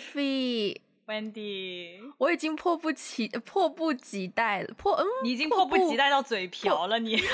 [0.00, 7.20] Ivy，Wendy，我已经迫不及迫不及待了，迫嗯，你已经迫不及待到嘴瓢了，你。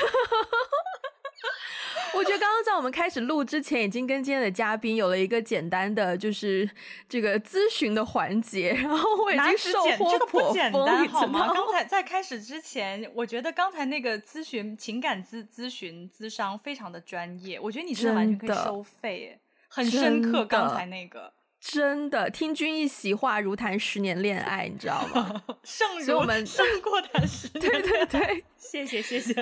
[2.14, 6.70] 我觉得刚刚在我们开始录之前，已经跟今天的嘉宾有了一个简单的，就是
[7.06, 11.52] 这个咨询的环节，然后我已经收获颇丰，好吗？
[11.52, 19.38] 刚才在开始之前，我觉得刚才那个咨询情感咨咨询咨商非常的专业，我觉得你真的完全可以收费，
[19.68, 20.46] 很深刻。
[20.46, 21.30] 刚才那个
[21.68, 25.42] 真的听君一席话，如谈十年恋爱，你知道吗？
[25.64, 29.34] 胜如我们胜过谈十年，对对对，谢谢谢谢。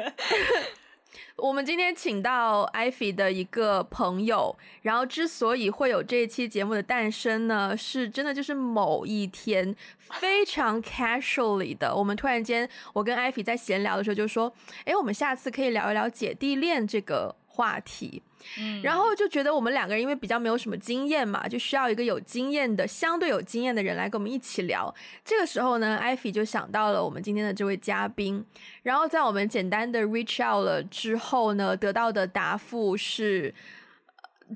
[1.37, 14.51] 我们今天请到艾菲的一个朋友，然后之所以会有这一期节目的诞生呢，是真的就是某一天非常 casually 的，我们突然间，我跟艾菲在闲聊的时候就说，
[14.87, 18.23] 哎，我们下次可以聊一聊姐弟恋这个话题。
[18.59, 24.95] 嗯，然后就觉得我们两个人因为比较没有什么经验嘛，就需要一个有经验的、相对有经验的人来跟我们一起聊。
[25.25, 28.45] 这个时候呢，Ivy 就想到了我们今天的这位嘉宾。
[28.83, 33.55] 然后在我们简单的 reach out 了之后呢，得到的答复是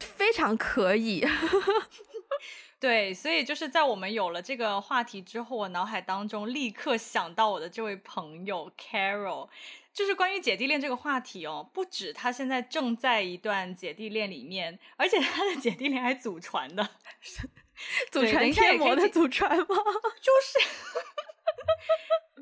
[0.00, 1.26] 非常可以。
[2.80, 9.48] 对，所以就是在我们有了这个话题之后，我脑海当中立刻想到我的这位朋友 Carol。
[9.98, 16.88] 就是关于姐弟恋这个话题哦，不止他现在正在一段姐弟恋里面，而且他的姐弟恋还祖传的，
[18.12, 19.66] 祖传天魔的祖传吗？
[19.66, 20.60] 就是，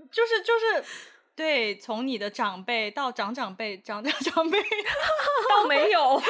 [0.12, 0.84] 就是就是，
[1.34, 4.62] 对，从你的长辈到长长辈，长长 长辈，
[5.48, 6.22] 倒没有，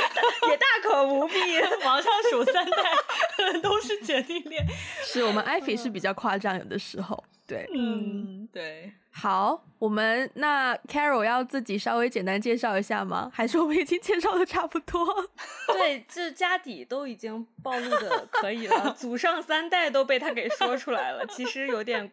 [0.48, 4.64] 也大可不必，往上数三代都是姐弟恋，
[5.02, 7.24] 是我们 Ivy 是比较夸张，有的时候。
[7.46, 13.30] 对，嗯，对，好，我们那 Carol 要自己稍微简单介绍一下吗？
[13.32, 15.06] 还是我们已经介绍的差不多？
[15.68, 21.24] 对，这家底都已经暴露的可以了， 祖上三代都被他给说出来了。
[21.26, 22.10] 其实有点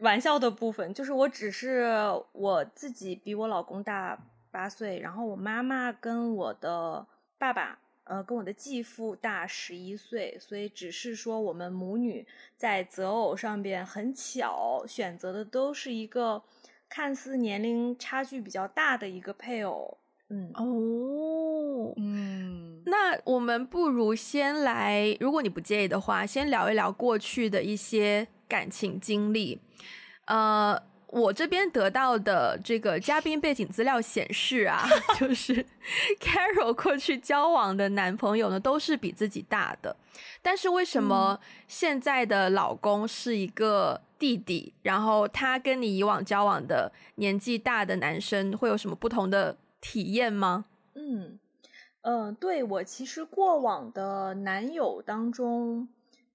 [0.00, 1.86] 玩笑的部分，就是我只是
[2.32, 4.18] 我自己比我老公大
[4.50, 7.06] 八岁，然后我妈妈跟我的
[7.38, 7.78] 爸爸。
[8.08, 12.24] 呃，跟我的继父大十一岁，所以只是说我们母女
[12.56, 16.40] 在择偶上边很巧选择的都是一个
[16.88, 19.98] 看似年龄差距比较大的一个配偶。
[20.28, 29.60] 嗯哦，嗯，那我们不如先来，如果你不介意的话，先聊一聊过去的一些感情经历，
[30.26, 30.80] 呃。
[31.08, 34.84] 我这边得到的这个嘉宾背景资料显示啊，
[35.18, 35.64] 就是
[36.20, 39.96] Carol 过去交往的男朋友呢，都是比自己大的。
[40.42, 44.72] 但是为什么现在的老公是一个弟弟？
[44.76, 50.66] 嗯、然后他跟你以往交往的年纪大的男生会有什么不同的体验吗？
[50.94, 51.38] 嗯
[52.02, 55.88] 嗯、呃，对，我其实过往的男友当中，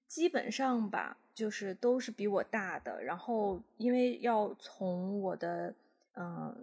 [0.06, 1.16] 基本上吧。
[1.34, 5.74] 就是都是比我大的，然后因为要从我的
[6.14, 6.56] 嗯、呃、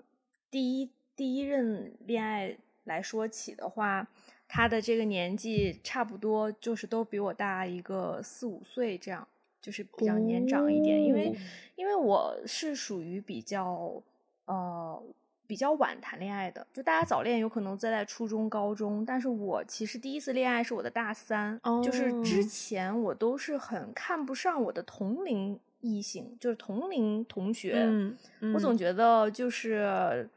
[0.51, 4.07] 第一第一任恋爱来说起的话，
[4.47, 9.27] 他的这个年纪差不多就是都比我大一个四五岁，这样
[9.61, 10.97] 就是比较年长一点。
[10.97, 11.35] 哦、因为
[11.75, 14.01] 因为我是属于比较
[14.45, 15.03] 呃。
[15.49, 21.83] 比较晚谈恋爱的，就大家早恋有可能在在初中、高中，但是我其实第一次恋爱是我的大三，oh.
[21.83, 30.29] 就是之前我都是很看不上我的同龄异性，就是同龄同学，嗯嗯、我总觉得就是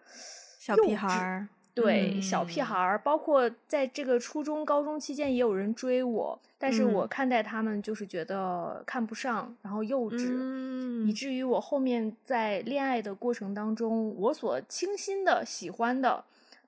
[0.59, 1.47] 小屁孩儿。
[1.75, 16.22] 对，嗯、小屁孩儿，包括在这个初中、高中期间，也有人追我，但是我看待他们就是觉得看不上，然后幼稚，嗯、以至于我后面在恋爱的过程当中，我所倾心的、喜欢的，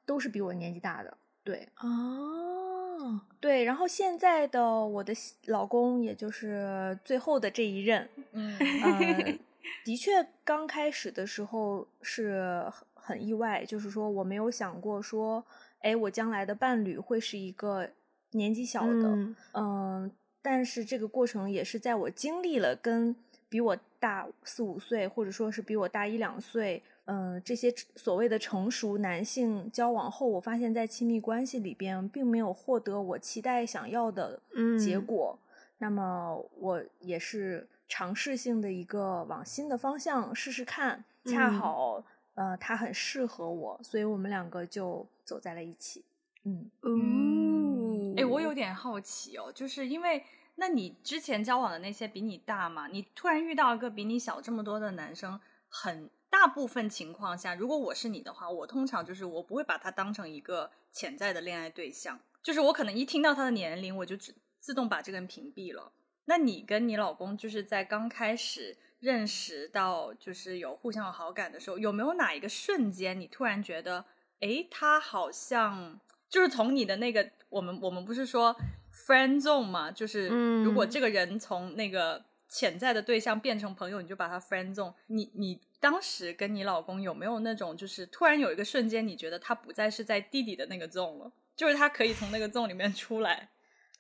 [0.07, 1.15] 都是比我年纪大的。
[1.43, 5.13] 对，哦，对，然后现在的我的
[5.49, 9.39] 老公，也就是最后的这一任，嗯，呃、
[9.85, 12.65] 的确，刚开始的时候是。
[13.07, 15.45] 很意外，就是说我没有想过说，
[15.81, 17.91] 哎，我将来的伴侣会是一个
[18.31, 20.11] 年纪小的，嗯、呃，
[20.41, 23.15] 但是这个过程也是在我经历了跟
[23.51, 34.41] 比我大四五岁，或者说是比我大一两岁，嗯、呃，这些所谓的成熟男性交往后，我发现，在亲密关系里边并没有获得我期待想要的
[34.83, 34.99] 结。
[34.99, 35.45] 果，嗯、
[35.79, 41.99] 那么我也是尝试性的一个往新的方向试试看，恰好。
[41.99, 46.05] 嗯呃，他很适合我，所以我们两个就走在了一起。
[46.45, 50.23] 嗯嗯，哎，我有点好奇哦，就是因为
[50.57, 65.93] 那你之前交往的那些比你大嘛，你突然遇到一个比你小这么多的男生，很大部分情况下，如果我是你的话，我通常就是我不会把他当成一个潜在的恋爱对象，就是我可能一听到他的年龄，我就只自动把这个人屏蔽了。
[66.27, 74.03] 那你跟你老公就是在刚开始认识到就是有互相有好感的时候，有没有哪一个瞬间你突然觉得，
[74.41, 78.57] 诶，他好像就是从你的那个我们我们不是说
[79.07, 80.29] friend zone 嘛，就是
[80.65, 84.95] 如果这个人从那个潜在的对象变成朋友，你就把他 friend zone。
[85.09, 93.51] 你你当时跟你老公有没有那种就是突然有一个瞬间，你觉得他不再是在弟弟的那个 zone 了，就是他可以从那个 zone 里面出来？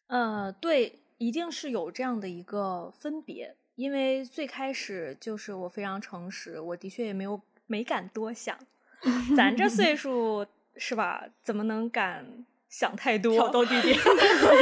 [0.06, 1.00] 呃，对。
[1.16, 8.56] 一定是有这样的一个分别，因为最开始就是我非常诚实，我的确也没有没敢多想，
[9.36, 11.24] 咱这岁数是吧？
[11.42, 13.34] 怎么能敢想太多？
[13.34, 13.92] 挑逗弟弟，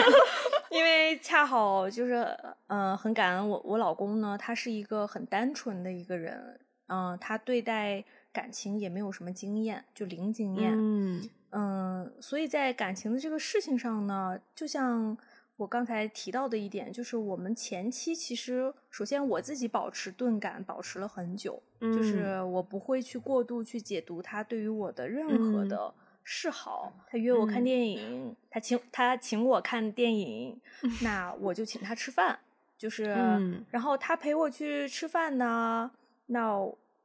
[0.73, 2.23] 因为恰好就是，
[2.69, 15.19] 嗯、呃，很感恩我我老公呢，他是一个很单纯的一个人，嗯、呃，他对待感情也没有什么经验，就零经验，嗯嗯、呃，所以在感情的这个事情上呢，就像。
[15.56, 25.94] 我刚才提到的一点就是，我们前期其实首先我自己保持钝感，保持了很久，嗯、就是我不会去过度去解读他对于我的任何的
[26.25, 26.93] 示好。
[26.96, 32.37] 嗯、他约我看电影，嗯、他请他请我看电影， 嗯、那我就请他吃饭，
[32.76, 35.90] 就是，嗯、然后他陪我去吃饭呢，
[36.26, 36.58] 那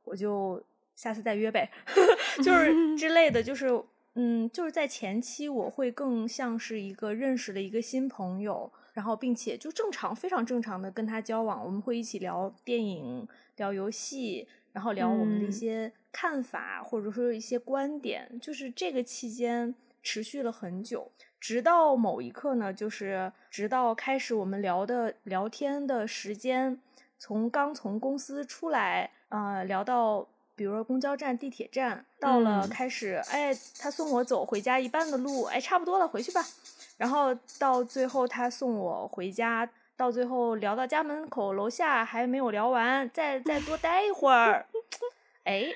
[0.03, 0.63] 我就
[0.95, 1.69] 下次再约呗，
[2.41, 3.67] 就是 之类的，就是。
[4.19, 11.63] 嗯，就是在前期，我会更像是一个认识的一个新朋友，然后并且就正常、非常正常的跟他交往。
[11.63, 13.27] 我们会一起聊电影、
[13.57, 18.39] 聊游戏，然后聊我们的一些看法，嗯、或者说一些观点。
[18.41, 26.81] 就是这个期间持续了很久，直到某一刻呢，就是直到开始我们聊的聊天的时间，
[27.19, 30.27] 从刚从公司出来，呃，聊到。
[30.57, 36.43] 比如说公交站、地铁站到了，开始，嗯、哎，他送我走回家一半的路，哎，差不多了，回去吧。
[36.97, 44.65] 然后到最后他送我回家，到最后聊到家门口楼下还没有聊完，再再多待一会儿。
[45.45, 45.67] 哎，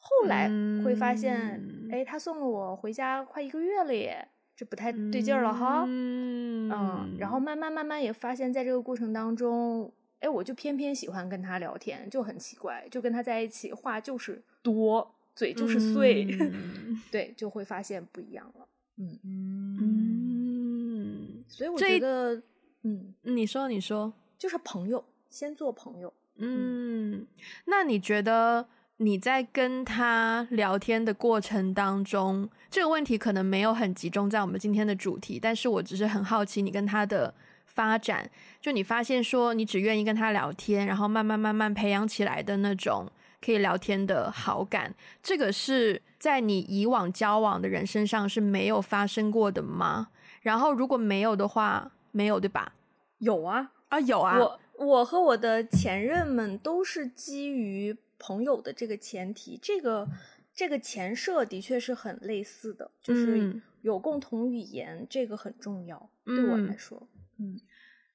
[0.00, 0.50] 后来
[0.84, 4.26] 会发现，嗯、哎，他送了我回家快一个月了耶，
[4.56, 5.84] 这不太对劲儿了哈。
[5.86, 9.92] 嗯，嗯，然后慢慢慢慢也发现，在这个过程当中。
[10.20, 18.66] 哎，我就偏偏喜欢跟他聊天，就很奇怪，就跟他在一起，话就是多，嘴就是碎，嗯、 对，就会发现不一样了。
[18.96, 22.42] 嗯嗯，所以我觉得，这
[22.82, 26.12] 嗯，你说你说，就是朋友，先做朋友。
[26.36, 27.26] 嗯，嗯，
[27.66, 28.66] 那你觉得
[28.96, 37.32] 你在跟他聊天的过程当中，这个问题可能没有很集中在我们今天的主题，但是我只是很好奇你跟他的。
[37.78, 38.28] 发展，
[38.60, 43.08] 就你发现说你只愿意跟他聊天，然后慢慢慢慢培养起来的那种
[43.40, 44.92] 可以聊天的好感，
[45.22, 50.08] 这个是在你以往交往的人身上是没有发生过的吗？
[50.42, 52.72] 然后如果没有的话，没有对吧？
[53.18, 54.36] 有啊啊有啊！
[54.40, 60.08] 我我和我的前任们都是基于朋友的这个前提，这个
[60.52, 67.06] 这个前设的确是很类似的，就是有共同语言，嗯、这个很重要，对我来说。
[67.38, 67.60] 嗯嗯，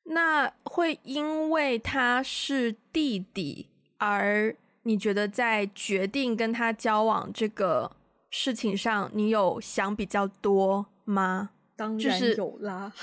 [0.06, 7.96] 那会因为他是弟弟，而你觉得在决定跟他交往这个
[8.30, 11.51] 事情上，你有想比较多吗？
[11.75, 12.92] 当然有啦。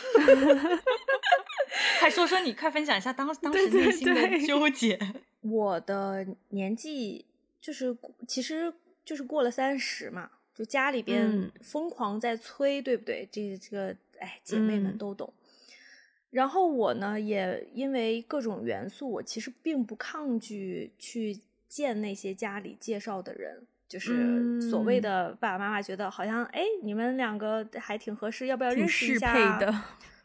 [2.00, 4.96] 还说说你，快分享一下当当时内心的纠结。
[4.96, 5.22] 对对对。
[5.40, 7.24] 我的年纪
[7.60, 7.96] 就是，
[8.28, 8.72] 其实
[9.04, 13.28] 就是过了三十嘛，就家里边疯狂在催，嗯、对不对？
[13.32, 15.32] 这这个，哎，姐妹们都懂。
[15.34, 15.39] 嗯
[16.30, 29.34] 然后我呢，也因为各种元素，我其实并不抗拒去见那些家里介绍的人，就是所谓的爸爸妈妈觉得好像，哎，你们两个还挺合适，要不要认识一下？
[29.34, 29.82] 适配的。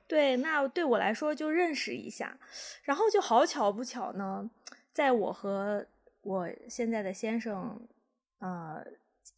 [0.07, 2.37] 对，那对我来说就认识一下。
[2.83, 4.47] 然后就好巧不巧呢，
[4.93, 5.87] 在我和
[6.21, 7.81] 我现在的先生，
[8.37, 8.85] 呃，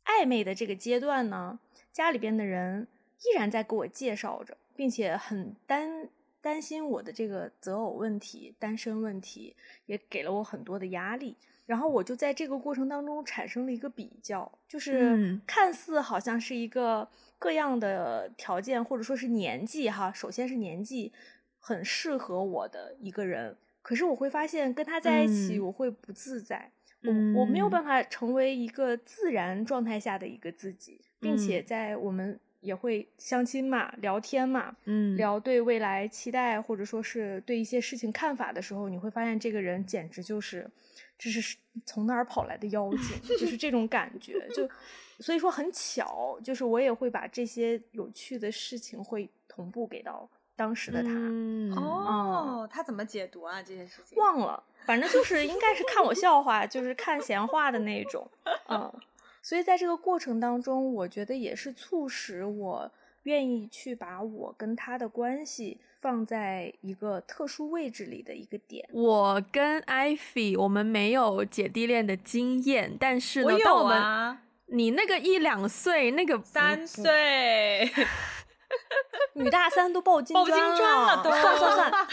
[0.04, 1.58] 暧昧的这个阶段呢，
[1.94, 2.86] 家里边的人
[3.22, 6.10] 依然在给我介绍着，并且很担。
[6.48, 9.54] 担心我的这个择偶问题、单身问题，
[9.86, 11.36] 也给了我很多的压力。
[11.66, 17.06] 然后我就在这个过程当中产生了一个比较，就是看似好像是一个
[17.38, 21.12] 各样的条件，或者说是年纪哈，首先是年纪
[21.60, 32.40] 很适合我的一个人，可是我会发现跟他在一起我会不自在，嗯、我我没有办法成为一个自然状态下的一个自己，并且在我们。
[32.68, 40.70] 也会相亲嘛，聊天嘛，嗯，聊对未来期待，或者说是对一些事情看法的时候，你会发现这个人简直就是，
[41.18, 44.70] 这是从哪儿跑来的妖精， 就是这种感觉，就
[45.20, 51.10] 所以说很巧，就是我也会把这些有趣的事情会同步给到当时的他。
[51.10, 53.64] 嗯、哦，他怎么解读啊？
[53.64, 58.30] 这些事情忘了，反正就是应该是看我笑话，就是看闲话的那种。
[58.70, 58.94] 嗯，
[59.48, 62.92] 所以在这个过程当中，我觉得也是促使我
[63.24, 68.86] 愿意去把我跟他的关系放在一个特殊位置里的一个点。
[68.92, 74.42] 我跟 Ivy，我们没有姐弟恋的经验，但是呢，我有啊。
[74.66, 77.90] 你那个一两岁，那个三岁，
[79.36, 82.08] 女大三都抱金砖了， 都算算算。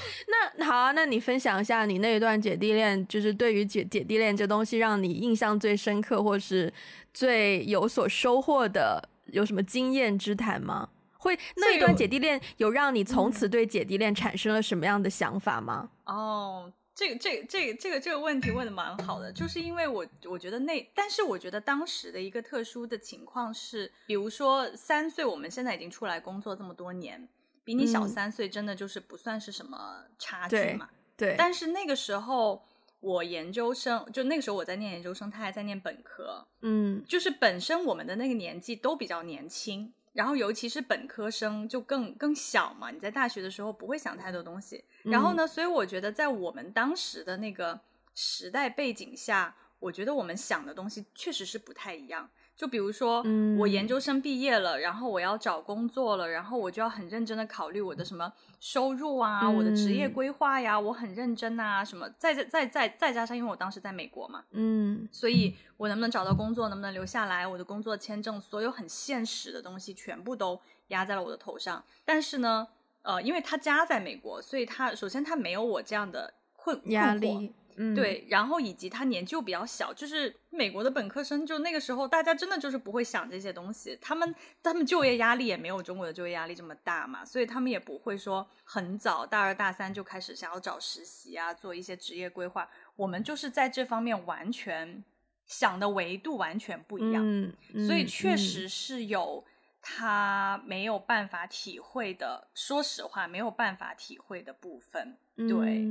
[0.58, 6.72] 那好啊，那你分享一下你那一段姐弟恋，就是对于姐姐弟恋这东西，让你印象最深刻，或是
[7.12, 10.88] 最有所收获的，有什么经验之谈吗？
[11.18, 15.90] 会那一段姐弟恋有让你从此对姐弟恋产生了什么样的想法吗？
[16.04, 16.72] 哦。
[16.94, 27.26] 这个这个这个这个这个问题问的蛮好的，就是因为我我觉得那，但是我觉得当时的一个特殊的情况是，比如说三岁，我们现在已经出来工作这么多年，
[27.64, 30.88] 比你小三岁，真的就是不算是什么差距嘛。
[31.16, 31.34] 对。
[31.36, 32.66] 但是那个时候
[33.00, 39.92] 我研究生，就那个时候我在念研究生，他还在念本科，嗯，就是本身我们的那个年纪都比较年轻。
[40.14, 44.84] 然后，尤其是本科生就更更小嘛，你在大学的时候不会想太多东西。
[45.04, 47.80] 然后呢，所以我觉得在我们当时的那个
[48.14, 52.28] 时代背景下，我觉得我们想的东西确实是不太一样。
[52.62, 53.24] 就比如说，
[53.58, 62.08] 我研究生毕业了，然后我要找工作了，然后我就要很认真的考虑我的什么收入啊，我的职业规划呀，我很认真啊，什么。
[62.20, 71.82] 再再再再再加上，因为我当时在美国嘛，嗯，所以我能不能找到工作，能不能留下来，我的工作签证，所有很现实的东西全部都压在了我的头上。
[72.04, 72.68] 但是呢，
[73.02, 77.52] 呃，因为他家在美国，所以他首先他没有我这样的困压力。
[77.76, 92.68] 嗯、对，然后以及他年纪又比较小，就是美国的本科生，就那个时候大家真的就是不会想这些东西，他们他们就业压力也没有中国的就业压力这么大嘛，所以他们也不会说很早大二大三就开始想要找实习啊，做一些职业规划。
[92.96, 95.02] 我们就是在这方面完全
[95.46, 99.44] 想的维度完全不一样，嗯嗯、所以确实是有
[99.80, 105.84] 他没有办法体会的，说实话没有办法体会的部分，对。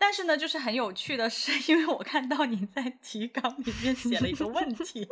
[0.00, 5.06] 嗯但是呢，就是很有趣的是， 因为我看到你在提纲里面写了一个问题，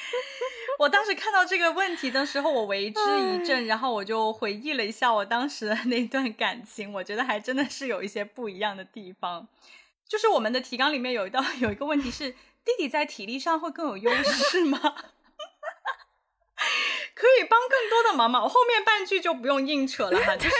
[0.80, 9.46] 我当时看到这个问题的时候，我为之一振，然后我就回忆了一下我当时的那段感情，我觉得还真的是有一些不一样的地方。
[10.08, 14.78] 就是我们的提纲里面有一道 有一个问题是：弟弟在体力上会更有优势吗？
[17.14, 18.42] 可以帮更多的忙吗？
[18.42, 20.56] 我后面半句就不用硬扯了哈，就是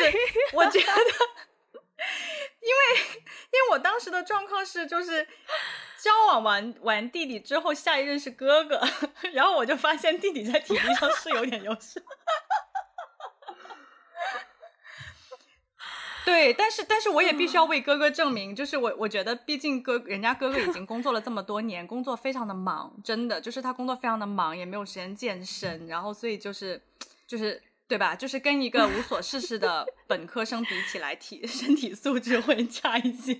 [0.52, 0.86] 我觉得。
[2.64, 3.20] 因为，
[3.52, 5.28] 因为我当时的状况是，就是
[5.98, 8.80] 交往完完弟弟之后，下一任是哥哥，
[9.34, 12.02] 然后我就发现弟弟在体力上是有点优势。
[16.24, 26.80] 对，但是，但是我也必须要为哥哥证明，就是我，我觉得，毕竟哥，人家哥哥已经工作了这么多年，工作非常的忙，真的，就是他工作非常的忙，也没有时间健身，然后，所以就是，
[27.26, 27.62] 就是。
[27.86, 28.16] 对吧？
[28.16, 33.36] 就是跟一个无所事事的 本科生比起来，体 身体素质会差一些。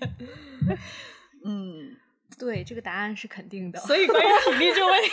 [1.43, 1.97] 嗯，
[2.37, 3.79] 对，这个答案是肯定的。
[3.79, 5.09] 所以关于体力这个问题，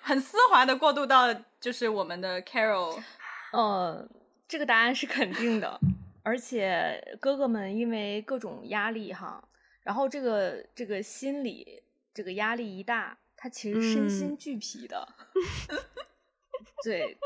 [0.00, 3.02] 很丝滑的过渡到就是我们的 Carol。
[3.52, 4.08] 呃，
[4.48, 5.78] 这个答案是肯定的，
[6.22, 9.46] 而且哥哥们因为各种压力哈，
[9.82, 11.82] 然后这个这个心理
[12.14, 15.06] 这个压力一大，他其实身心俱疲的。
[15.68, 15.78] 嗯
[16.84, 17.16] 对，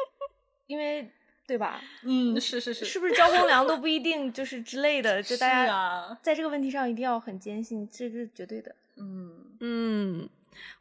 [0.66, 1.10] 因为
[1.46, 1.80] 对吧？
[2.02, 5.22] 嗯，是是是，是不是交公粮都不一定就是之类的？
[5.22, 8.74] 就 大家在这个问题上一定要很坚信，这是绝对的。
[8.96, 10.28] 嗯嗯，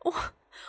[0.03, 0.13] 我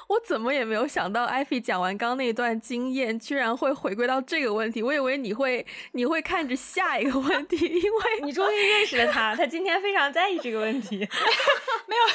[0.08, 4.82] 我怎么也没有想到，Ivy 讲完刚刚那一段经验，居然会回归到这个问题。
[4.82, 10.98] 我以为你会你会看着下一个问题，因为你终于认识了他，他今天非常在意这个问题。
[11.86, 12.06] 没有。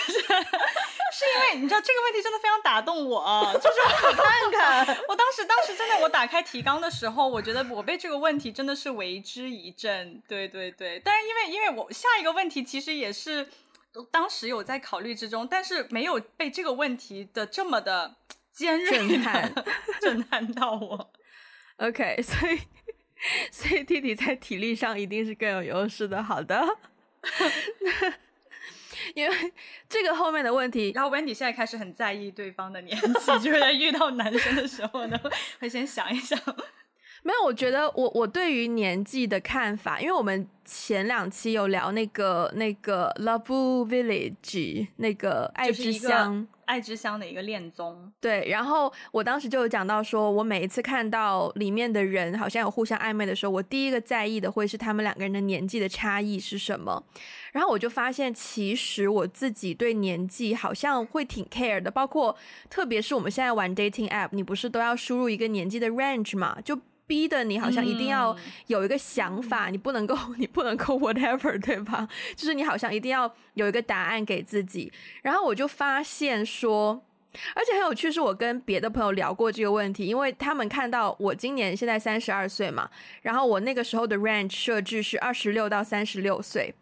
[1.14, 11.02] 是因为你知道这个问题真的非常打动我，就是我看看，我当时当时真的我打开提纲的时候，我觉得我被这个问题真的是为之一振，对对对。
[11.04, 13.48] 但是因为因为我下一个问题其实也是
[14.12, 18.16] 当时有在考虑之中，但是没有被这个问题的这么的
[18.52, 19.54] 尖锐震撼
[20.00, 21.12] 震撼到我。
[21.78, 22.60] OK，所以
[23.52, 26.24] 所以弟弟在体力上一定是更有优势的。
[26.24, 26.66] 好的。
[29.16, 29.54] 因为
[29.90, 35.20] 这个后面的问题，然后 Wendy 现在开始很在意对方的年纪，就是在遇到男生的时候呢，
[35.60, 36.40] 会先想一想。
[37.24, 46.48] 没有，我觉得我我对于年纪的看法，因为我们前两期有聊那个那个 Love Village 那个爱之乡。
[46.66, 48.10] 爱之乡的一个恋综。
[48.22, 57.04] 对，然后我当时就有讲到说，我每一次看到里面的人好像有互相暧昧的时候，我第一个在意的会是他们两个人的年纪的差异是什么。
[57.52, 62.38] 然后我就发现，其实我自己对年纪好像会挺 care 的，包括
[62.70, 66.58] 特别是我们现在玩 dating app，你不是都要输入一个年纪的 range 嘛？
[66.64, 66.80] 就
[67.12, 68.34] 逼的你好像一定要
[68.68, 72.08] 有一个想法，嗯、你不能够， 你不能够 whatever，对吧？
[72.38, 74.90] 就是你好像一定要有一个答案给自己。
[75.22, 77.04] 然后我就发现说，
[77.54, 82.90] 而且很有趣，是我跟别的朋友聊过这个问题，因为他们看到我今年现在三十二岁嘛，
[83.24, 86.74] 然后我那个时候的 range 设置是二十六到三十六岁，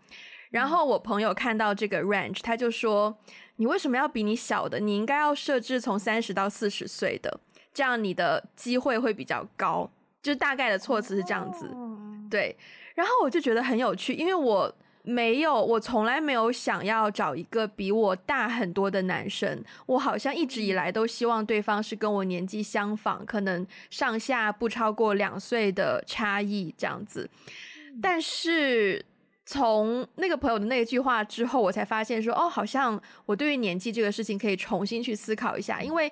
[0.52, 3.18] 然后我朋友看到这个 range，他就说
[3.58, 4.80] ：“你为什么要比你小的？
[4.80, 7.40] 你应该要设置从三十到四十岁的，
[7.74, 9.90] 这样你的机会会比较高。”
[10.22, 11.70] 就大概的措辞是这样子，
[12.30, 12.58] 对。
[12.96, 14.70] 然后我就觉得很有趣，因为我
[15.04, 19.64] 没有，我从来没有想要找一个比我大很多的男生。
[19.86, 27.30] 我好像一直以来都希望对方是跟我年纪相仿，可能上下不超过两岁的差异这样子。
[28.02, 29.06] 但是
[29.46, 36.12] 从那个朋友的那句话之后，我才发现说，哦，好像我对于年纪这个事情可以重新去思考一下，因为。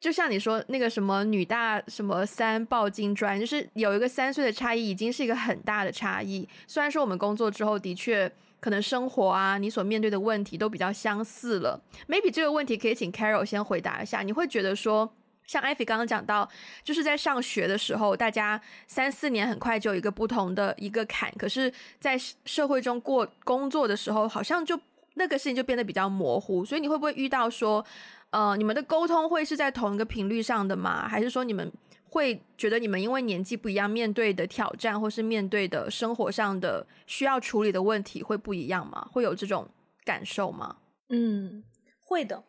[0.00, 6.48] 就像你说那个什么女大什么三抱金砖，就是有一个三岁的差异，已经是一个很大的差异。
[6.66, 8.30] 虽然说我们工作之后的确
[8.60, 11.78] 可能生活啊，你所面对的问题都比较相似了。
[12.08, 14.22] Maybe 这个问题可以请 Carol 先回答一下。
[14.22, 15.12] 你会觉得说，
[15.46, 16.48] 像 Ivy 刚刚讲到，
[16.82, 24.80] 就是在上学的时候，大家三四年很快就有一个不同的一个坎，可是，在社会中过工作的时候，好像就
[25.14, 26.64] 那个事情就变得比较模糊。
[26.64, 27.84] 所以你会不会遇到说？
[28.30, 31.08] 呃，你们的沟通会是在同一个频率上的吗？
[31.08, 31.70] 还是说你们
[32.08, 39.08] 会觉得你们因为年纪不一样，面对的挑战或是面对的生活上的需要处理的问题会不一样吗？
[39.12, 39.68] 会有这种
[40.04, 40.76] 感受吗？
[41.08, 41.64] 嗯，
[42.00, 42.44] 会的，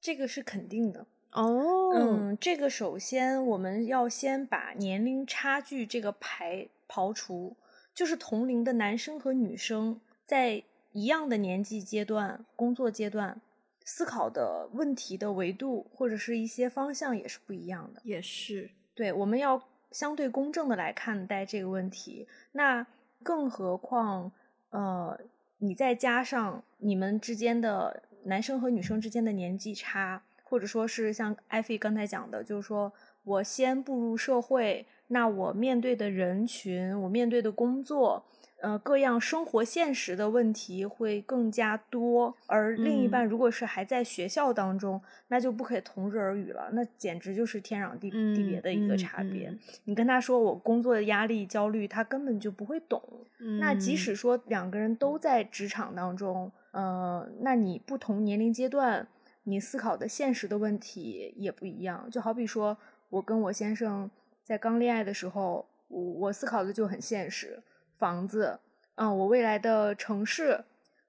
[0.00, 1.06] 这个是肯定的。
[1.32, 7.56] 哦，嗯，这个首先我们要先把年龄差距这个排刨除，
[7.92, 13.40] 就是同龄的男生和女生在一样的年纪阶段、工作阶段。
[13.84, 18.70] 思考的问题的维度或者是一些方向也是不一样的，也是。
[18.94, 22.26] 对，我们要相对公正的来看待这个问题。
[22.52, 22.86] 那
[23.22, 24.32] 更何况，
[24.70, 25.18] 呃，
[25.58, 32.92] 你再加上你们之间的男生和女生之间的年纪差，或者说是像艾菲刚才讲的，就是说
[33.24, 38.24] 我先步入社会，那我面对的人群，我面对的工作。
[38.64, 49.54] 呃，各样生活现实的问题会更加多，而另一半如果是还在学校当中，嗯、那就不可以同日而语了，那简直就是天壤地地别的一个差别。
[49.84, 53.02] 你跟他说我工作的压力、焦虑，他根本就不会懂。
[53.38, 59.06] 嗯、那即使说两个人都在职场当中，呃，那你不同年龄阶段，
[59.42, 62.08] 你思考的现实的问题也不一样。
[62.10, 62.74] 就好比说
[63.10, 64.10] 我跟我先生
[64.42, 67.62] 在刚恋爱的时候，我我思考的就很现实。
[67.96, 68.60] 房子，
[68.96, 70.64] 嗯，我未来的城市，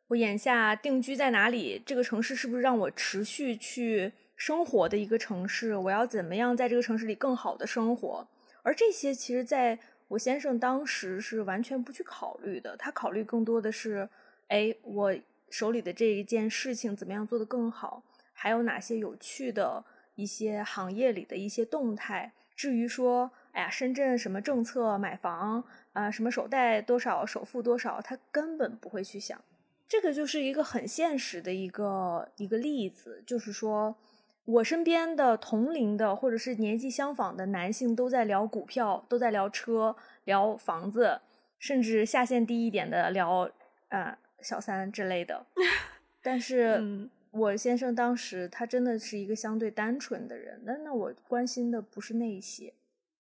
[0.08, 1.82] 我眼下定居在哪里？
[1.86, 5.76] 这个城市是不是让我持续去生活的一个城市？
[5.76, 8.28] 我要怎么样在这个城市里更好的生活？
[8.63, 14.08] 而这些其实在我先生当时是完全不去考虑的，他考虑更多的是，
[14.48, 15.15] 哎，我
[15.50, 18.04] 手里的这一件事情怎么样做得更好？
[18.34, 19.84] 还有哪些有趣的
[20.15, 22.34] 一些行业里的一些动态？
[22.56, 25.63] 至于说，哎呀，深圳什么政策买房？
[25.95, 29.41] 啊，什么首贷多少，首付多少，他根本不会去想。
[29.88, 33.95] 这个就是一个很现实的一个一个例子，就是说
[34.43, 41.21] 我身边的同龄的或者是年纪相仿的男性都在聊股票，都在聊车、聊房子，
[41.60, 43.49] 甚至下限低一点的聊
[43.88, 45.45] 啊小三之类的。
[46.21, 52.73] 但是我先生当时他真的是一个相对单纯的人，那那我关心的不是那些，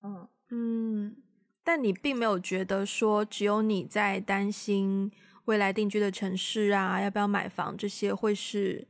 [0.03, 1.15] 嗯嗯。
[1.65, 5.11] 但你并没有觉得说，只有你在担心
[5.45, 8.87] 未来定居的城市啊，要不要买房这些会是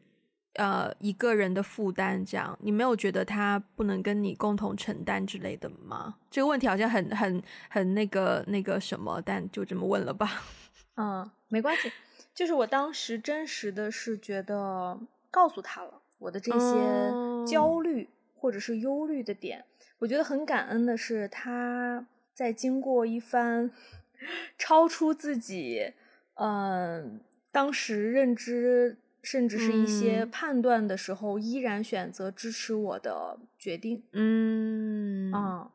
[0.55, 2.29] 呃一个人的负担？
[2.29, 6.17] 这样你没有觉得他不能跟你共同承担之类的吗？
[6.29, 10.43] 这个问题好像很很很那个那个什么，但就这么问了吧。
[10.99, 11.89] 嗯，没关系，
[12.33, 14.99] 就是我当时真实的是觉得
[15.31, 19.65] 告诉他了我的这些焦虑或者是忧虑的点，嗯、
[19.99, 22.05] 我觉得很感恩的是他。
[22.35, 23.71] 在经过一番
[24.57, 25.93] 超出自己
[26.33, 27.11] 嗯、呃、
[27.51, 34.03] 当时认知，甚至是一些判断的时候，嗯、依然选择支持我的决定。
[34.11, 35.71] 嗯啊，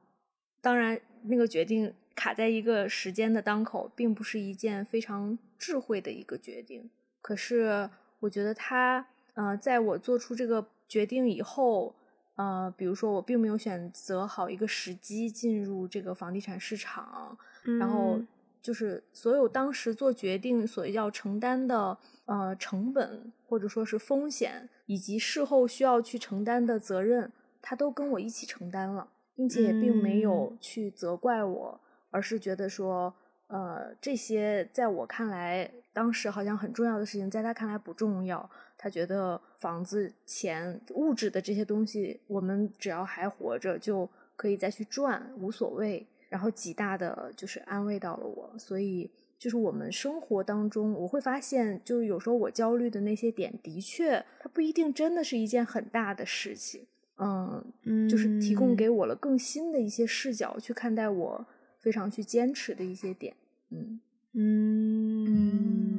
[0.61, 6.91] 当然，那个决定卡在一个时间的当口，并不是一件非常智慧的一个决定。
[7.23, 7.89] 可是，
[8.21, 11.95] 我觉得他呃，在我做出这个决定以后，
[12.41, 18.19] 呃，比如说我并没有选择好一个时机进入这个房地产市场，嗯、然后
[18.63, 33.15] 就是所有当时做决定所要承担的呃成本或者说是风险，以及事后需要去承担的责任，他都跟我一起承担了，并且也并没有去责怪我，嗯、而是觉得说，
[33.49, 35.71] 呃，这些在我看来。
[35.93, 38.49] 当时好像很重要的事情，在他看来不重要。
[38.83, 46.07] 他觉得房子、钱、物质的这些东西，我们只要还活着就可以再去赚，无所谓。
[46.31, 48.55] 然后极大的就是安慰到了我。
[48.57, 56.87] 所以就是我们生活当中，我会发现，就是有时候我焦虑的那些点，的确它不一定真的是一件很大的事情。
[57.19, 61.47] 嗯，就是提供给我了更新的一些视角去看待我
[61.79, 63.35] 非常去坚持的一些点。
[63.69, 64.01] 嗯。
[64.33, 65.90] 嗯，嗯，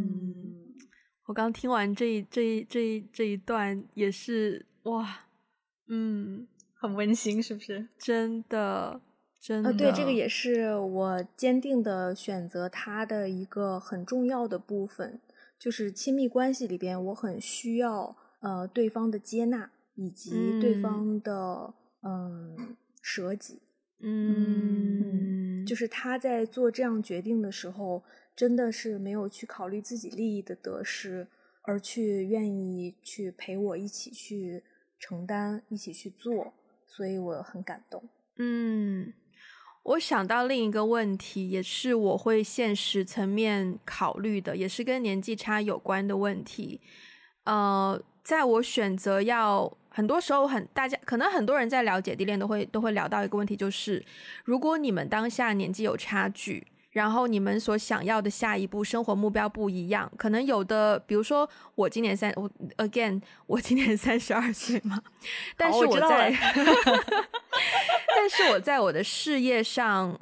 [1.32, 5.28] 我刚听完这一这一这一这一段也是哇，
[5.88, 7.88] 嗯，很温馨，是不是？
[7.98, 9.00] 真的，
[9.40, 9.70] 真的。
[9.70, 15.22] 呃，对，这个也是我坚定的选择他的一个很重要的部分，
[15.58, 22.68] 就是亲密关系里边，我很需要呃对方的接纳以及对方的嗯、呃、
[23.02, 23.62] 舍己，
[24.02, 28.04] 嗯，嗯，就是他在做这样决定的时候。
[28.36, 31.28] 真的是没有去考虑自己利益的得失，
[31.64, 34.64] 而去愿意去陪我一起去
[34.98, 36.54] 承担，一起去做，
[36.88, 38.04] 所以我很感动。
[38.38, 39.14] 嗯，
[39.84, 46.82] 我想到另一个问题，也是我会现实层面考虑的，也是跟年纪差有关的问题。
[47.44, 54.04] 呃，在我选择要，很多时候很大家可能很多人在聊姐弟恋都会都会聊到一个问题，就是
[54.44, 56.66] 如果你们当下年纪有差距。
[56.92, 65.02] 然后你们所想要的下一步生活目标不一样，可能有的，比如说我今年三，我 again 我今年三十二岁嘛，
[65.56, 66.32] 但是我在，
[68.14, 70.20] 但是我在我的事业上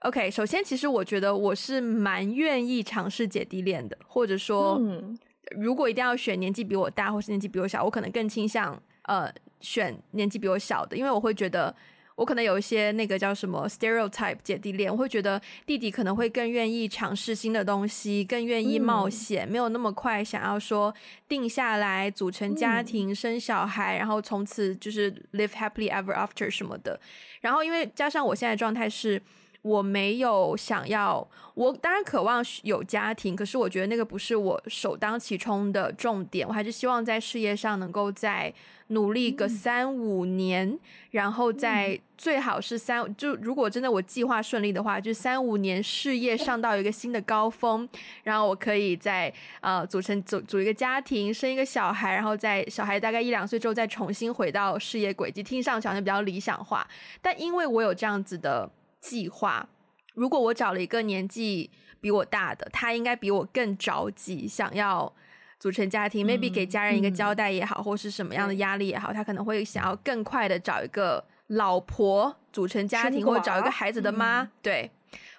[0.00, 5.18] ，OK，首先其实我觉得我是蛮愿意尝试姐弟恋的，或者说，嗯，
[5.58, 9.28] 如果一定要选年纪比我大或是年纪比我小，我可能更倾向呃
[9.60, 11.74] 选年纪比我小的，因为我会觉得。
[12.16, 20.94] 我可能有一些那个叫什么 stereotype 姐弟恋，我会觉得弟弟可能会更愿意尝试新的东西，更愿意冒险，嗯、没有那么快想要说
[21.26, 27.00] 定下来组成家庭、嗯、生小孩，然后从此就是 live happily ever after 什么的。
[27.40, 29.20] 然后因为加上我现在状态是，
[29.62, 38.54] 我没有想要，我当然渴望有家庭，可是我觉得那个不是我首当其冲的重点，我还是希望在事业上能够在。
[38.88, 40.78] 努力个三五年，嗯、
[41.12, 47.88] 然后再最好是三，就如果真的我计划顺利的话，就三五年事业上到一个新的高峰，
[48.22, 56.86] 然后我可以再呃组成组组一个家庭，生一个小孩，然后在小孩大概一两岁之后再重新回到事业轨迹，听上去好像比较理想化。
[57.20, 59.68] 但因为我有这样子的计划，
[60.14, 65.12] 如果我找了一个年纪比我大的，他应该比我更着急想要。
[65.60, 74.42] 组成家庭，maybe 给家人一个交代也好，或是什么样的压力也好，他可能会想要更快的找一个老婆组成家庭，或者找一个孩子的妈。
[74.42, 74.90] 嗯、对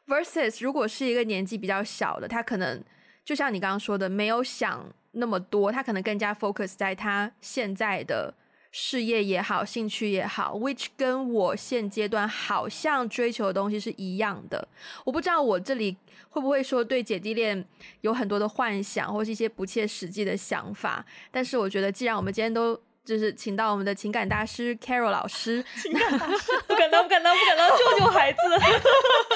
[0.08, 2.84] ，versus 如果是一个年纪比较小的，他可能
[3.24, 8.34] 就像你刚刚说的，没有想那么多，他可能更加 focus 在他现在的。
[8.78, 14.68] 事业也好，兴趣也好，which 跟我现阶段好像追求的东西是一样的。
[15.06, 15.96] 我不知道我这里
[16.28, 17.66] 会不会说对姐弟恋
[18.02, 21.06] 有很多的幻想，或是一些不切实际的想法。
[21.32, 28.40] 但是我觉得，既然我们今天都就是请到我们的情感大师 Carol 老师， 情感大师，不敢当，不敢当，不敢当，救救孩子，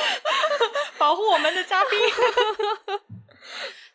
[0.97, 1.91] 保护我们的嘉宾。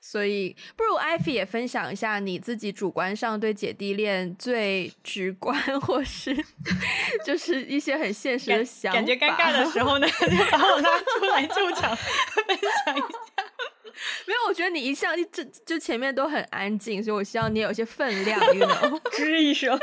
[0.01, 6.33] 所以，不如 Ivy 也分享一下你自己主观上对姐弟恋最直观，或是
[7.27, 8.99] 就是一些很现实的想法。
[8.99, 13.07] 感觉尴尬的时候呢，就把我拉出来救场，分享一下。
[14.27, 19.79] 没有，我觉得你一向就就前面都很安静，所以我希望你有些分量，you know， 吱一声，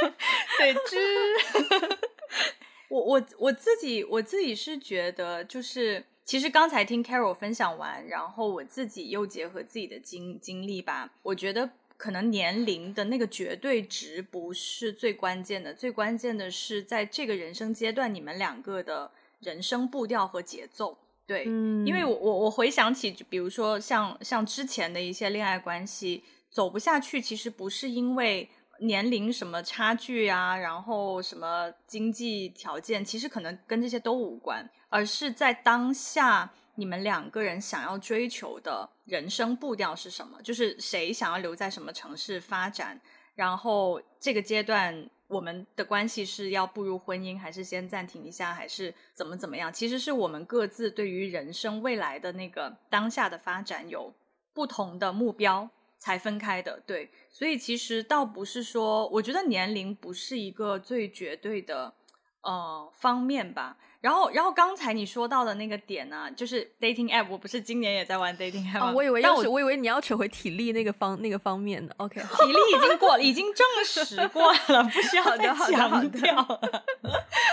[0.58, 1.98] 对，吱。
[2.90, 6.06] 我我我自己我自己是觉得就是。
[6.24, 21.00] 其实刚才听 Carol 分享完，然后我自己又结合自己的经经历吧，我觉得可能年龄的那个绝对值不是最关键的，最关键的是在这个人生阶段，你们两个的人生步调和节奏。
[21.32, 28.50] 对，嗯，因为我我我回想起，比如说像像之前的一些恋爱关系走不下去，其实不是因为
[28.82, 34.70] 年龄什么差距啊，然后什么经济条件，其实可能跟这些都无关。
[34.90, 40.38] 而是在当下，你们两个人想要追求的人生步调是什么？
[40.44, 43.00] 就是谁想要留在什么城市发展，
[43.36, 49.72] 然后这个阶段我们的关系是要步入婚姻，还是先暂停一下，还是怎么怎么样？
[49.72, 54.14] 其实是我们各自对于人生未来的那个当下的发展有
[54.54, 56.82] 不同的目标才分开的。
[56.86, 61.94] 对，所以其实倒不是说，我觉得年龄不是一个最绝对的
[62.42, 63.78] 呃方面吧。
[64.02, 68.90] 然后，然后刚才你说到的那个点呢、啊，就是 dating app，我不是今年也在玩 dating app 吗？
[68.90, 71.94] 哦、我以为要是我，我以为你要扯回体力那个方那个方面的。
[72.00, 76.84] OK，体力已经过了，已经证实过了，不需要再强调了。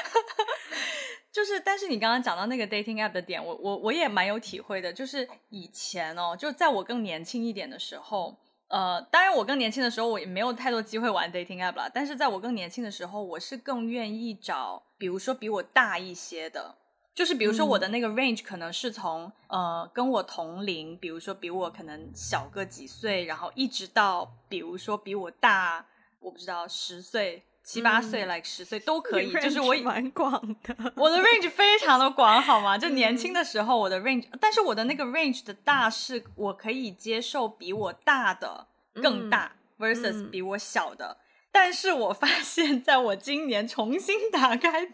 [1.30, 4.90] 就是，但是你刚刚讲到那个 dating app 的点，我我我也蛮有体会的。
[4.90, 8.36] 就是以前哦，就在我更年轻一点的时候。
[8.68, 11.90] 呃，当然，我更年轻的时候，我也没有太多机会玩 dating app 了。
[11.92, 16.76] 但是在我更年轻的时候，我是更愿意找，比如说比我大一些的，
[17.14, 25.86] 就是比如说我的那个 range 可能是从、嗯、呃跟我同龄，比如说比我可能小个几岁，然后一直到比如说比我大，
[26.20, 27.42] 我不知道十岁。
[27.68, 32.78] 七八岁，like 十岁都可以，就是我蛮广的，我的 range 非常的广，好吗？
[32.78, 41.18] 就年轻的时候，我的 range，但是我的那个 range 的大是我可以接受比我大的更大、嗯、versus 比我小的，
[41.52, 44.86] 但是我发现在我今年重新打开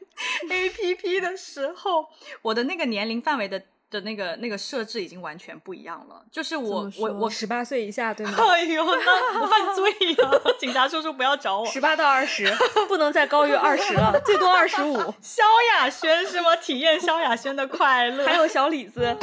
[0.51, 2.09] APP 的时候，
[2.43, 3.67] 我的那个年龄范围的。
[3.91, 8.33] 的那个那个设置已经完全不一样了，就是我我我十八岁以下对吗？
[8.51, 10.57] 哎呦，那我犯罪了！
[10.59, 11.67] 警察叔叔不要找我。
[11.67, 12.47] 十八到二十，
[12.89, 14.97] 不能再高于二十了，最多二十五。
[15.23, 15.43] 萧
[15.73, 16.57] 亚轩是吗？
[16.57, 18.27] 体验萧亚轩的快乐。
[18.27, 19.17] 还有小李子，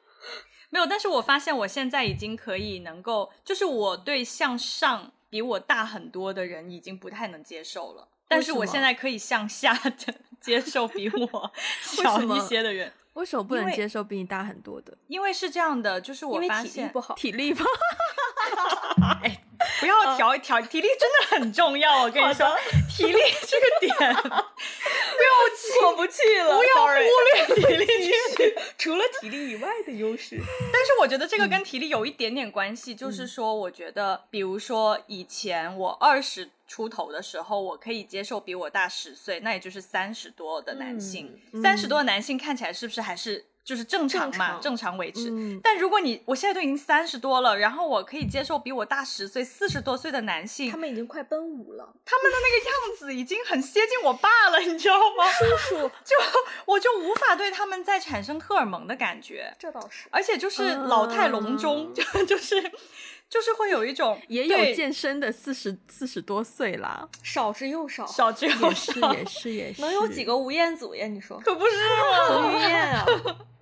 [0.70, 0.86] 没有。
[0.86, 9.92] 但是我发现我现在已经可以能够，就是我对向上比我大很多的人已经不太能接受了，但是我现在可以向下的
[10.40, 12.92] 接受比我小一些的人。
[13.16, 14.96] 为什么不能接受比你大很多的？
[15.08, 17.70] 因为是这样的，就是我发现 体力不好，体力不好。
[19.22, 19.42] 哎，
[19.80, 22.02] 不要调一调，体力真的很重要。
[22.02, 22.46] 我跟你说，
[22.88, 25.30] 体力这个点 不要
[25.80, 27.86] 过不去了，不要忽略 体力，
[28.76, 30.38] 除了体力以外的优势。
[30.72, 36.50] 但是我觉得这个跟体力有一点点关系，就是说，我觉得，比如说以前我二十。
[36.66, 41.40] 出头的时候，我可以接受比我大十岁，那也就是三十多的男性。
[41.62, 44.58] 三十、嗯、多的男性看起来是不是还是就是正常嘛？
[44.60, 45.30] 正常维持。
[45.30, 55.24] 嗯、但如果你我现在都已经三十多了，然后我可以接受比我大十岁、四十多岁的男性，他们已经快奔五了，他们的那个样子已经很接近我爸了，你知道吗？
[55.30, 56.16] 叔叔， 就
[56.66, 59.54] 我就无法对他们再产生荷尔蒙的感觉。
[59.58, 62.72] 这倒是，而且就是老态龙钟，就、嗯、 就是。
[63.28, 71.06] 就是会有一种也有健身的四十四十多岁啦，少之又少，少之又少，也是也是，能有几个吴彦祖呀？
[71.08, 72.28] 你说可不是吗？
[72.28, 73.04] 彭于晏啊，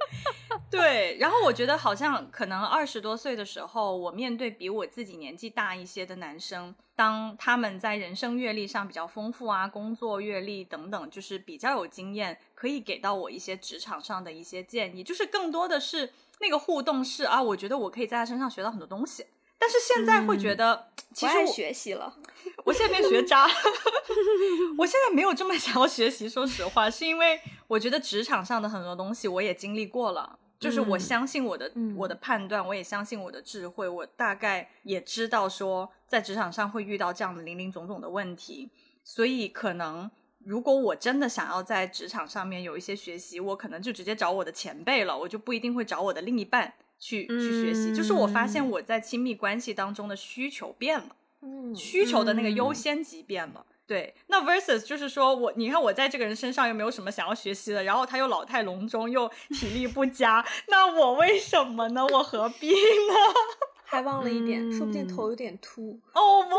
[0.70, 1.16] 对。
[1.18, 15.02] 然后我觉得好像可能二十多岁的时候，我面对比我自己年纪大一些的男生，当他们在人生阅历上比较丰富啊，工作阅历等等，就是比较有经验，可以给到我一些职场上的一些建议。
[15.02, 19.24] 就是更多的是那个互动是啊，我觉得我可以在他身上学到很多东西。
[19.64, 22.14] 但是现在会觉得，嗯、其实我学习了，
[22.64, 23.48] 我现在变学渣。
[24.76, 38.70] 我现在没有这么想要学习，说实话，是因为我觉得职场上的很多东西我也经历过了，就是我相信我的、嗯、我的判断，我也相信我的智慧，我大概也知道说在职场上会遇到这样的林林总总的问题，
[39.02, 40.10] 所以可能
[40.44, 46.74] 如果我真的想要在职场上面有一些学习，我可能就直接找我的前辈了，我就不一定会找我的另一半。
[47.04, 51.08] 去去学习，嗯、就是我发现我在亲密关系当中的需求变了，
[51.42, 53.56] 嗯、需求的那个优先级变了。
[53.58, 62.06] 嗯、对，那 versus 就是说我，你看我在这个人身上又没有什么想要学习的，然后他又老态龙钟，又体力不佳，那我为什么呢？
[62.06, 63.14] 我何必呢？
[63.84, 66.00] 还忘了一点，嗯、说不定头有点秃。
[66.14, 66.56] 哦不，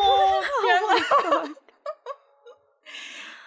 [0.62, 1.55] 天哪！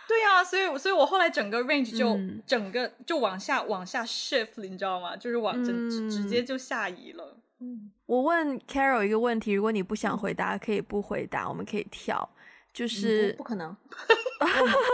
[0.08, 5.14] 对呀、啊，所以所以我后来整个 range 就、嗯、整个就往下往下 shift 了，你知道吗？
[5.14, 7.36] 就是往直、嗯、直接就下移了。
[7.60, 12.26] 嗯，我问 Carol 一个问题，如果你不想回答，可以不回答，我们可以跳。
[12.72, 13.76] 就是、嗯、不，不可能。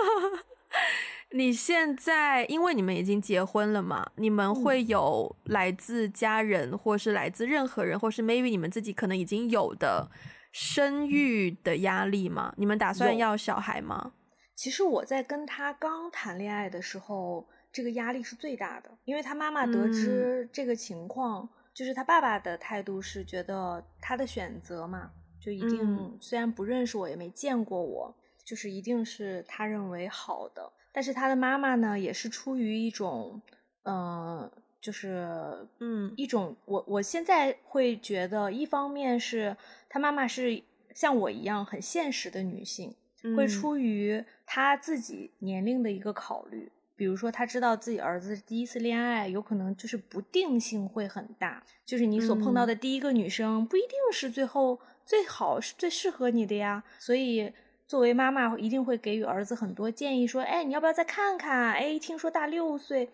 [1.30, 4.08] 你现在因为你们已经结婚了嘛？
[4.16, 10.10] 你们会有来自家人，或是来自任何人，或是 maybe 你们自己可能已经有的
[10.50, 12.52] 生育的压力吗？
[12.56, 14.12] 你们打算要小孩吗？
[14.54, 28.14] 其实我在跟他刚谈恋爱的时候，这个压力是最大的，因为他妈妈得知这个情况，嗯、就是他爸爸的态度是觉得他的选择嘛，就一定、嗯、虽然不认识我，也没见过我，
[28.44, 30.72] 就是一定是他认为好的。
[30.92, 33.42] 但是他的妈妈呢，也是出于一种，
[33.82, 39.56] 嗯、呃，就是嗯，一种我我现在会觉得，一方面是
[39.88, 40.62] 他妈妈是。
[40.94, 42.94] 像我一样很现实的女性，
[43.36, 46.70] 会出于他自己年龄的一个考虑。
[46.96, 56.84] 比如说，他知道自己儿子第一次恋爱，有可能就是不定性会很大，就是你所碰到的第一个女生不一定是最后最好是最适合你的呀。
[57.00, 57.52] 所以，
[57.88, 61.72] 作为妈妈一定会给予儿子很多建议，说：“哎，你要不要再看看？
[61.72, 63.10] 哎，听说大六岁，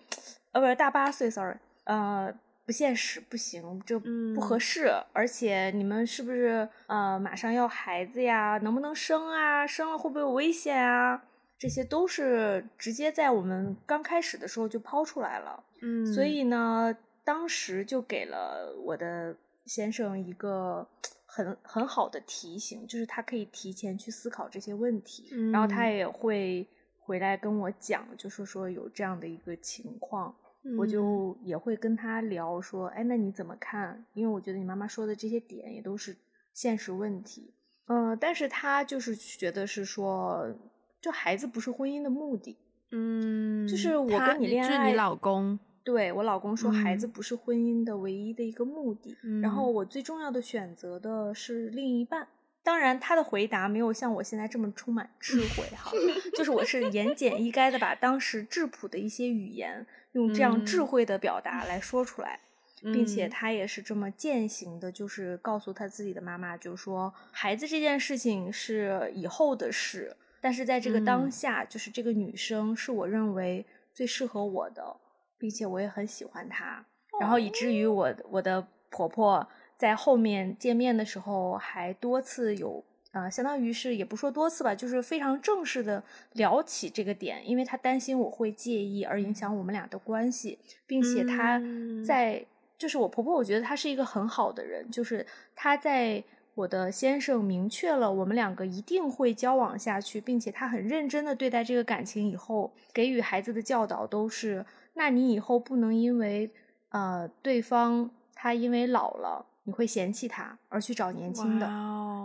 [0.53, 2.31] 呃，不是大八岁，sorry，呃，
[2.71, 4.87] 不现实，不行，这不合适。
[4.87, 8.59] 嗯、而且你们是不是呃马上要孩子呀？
[8.59, 9.67] 能不能生啊？
[9.67, 11.21] 生了会不会有危险啊？”
[11.59, 19.35] 这些都是直接在我们刚开始的时候就抛出来了，嗯，所以呢，当时就给了我的
[19.67, 20.87] 先生一个
[21.27, 26.65] 很很好的提醒，就是他可以提前去思考这些问题，嗯，然后他也会
[27.01, 34.05] 回来跟我讲，就是说有这样的一个情况，嗯，我就也会跟他聊说，哎，那你怎么看？
[34.15, 36.17] 因为我觉得你妈妈说的这些点也都是
[36.53, 37.53] 现实问题，
[37.87, 40.55] 嗯，但是他就是觉得是说。
[41.03, 42.59] 就孩子不是婚姻的目的，
[42.91, 52.29] 嗯，就是我跟你恋爱，就是你老公，对，我老公说孩子不是婚姻的唯一的一个目的，嗯，然后我最重要的选择的是另一半。
[52.71, 55.91] 当然，他的回答没有像我现在这么充满智慧哈，
[56.37, 62.39] 就是我是言简意赅的把当时质朴的一些语言用这样智慧的表达来说出来，
[62.85, 70.17] 嗯，并且他也是这么践行的，就是告诉他自己的妈妈，就是说孩子这件事情是以后的事。
[70.41, 74.97] 但是在这个当下，嗯，就是这个女生是我认为最适合我的，
[75.37, 76.87] 并且我也很喜欢她，
[77.21, 79.45] 然后以至于我我的婆婆
[79.81, 91.59] 在后面见面的时候还多次有啊，呃，相当于是也不说多次吧，就是非常正式的聊起这个点，因为他担心我会介意而影响我们俩的关系，并且他
[92.07, 92.45] 在
[92.77, 96.23] 就是我婆婆，我觉得她是一个很好的人，就是她在。
[96.57, 102.29] 我的先生明确了，我们两个一定会交往下去，并且他很认真的对待这个感情。
[102.29, 106.51] 以后给予孩子的教导都是：那你以后不能因为
[106.91, 109.47] 呃对方他因为老了。
[109.65, 111.67] 你会嫌弃他而去找年轻的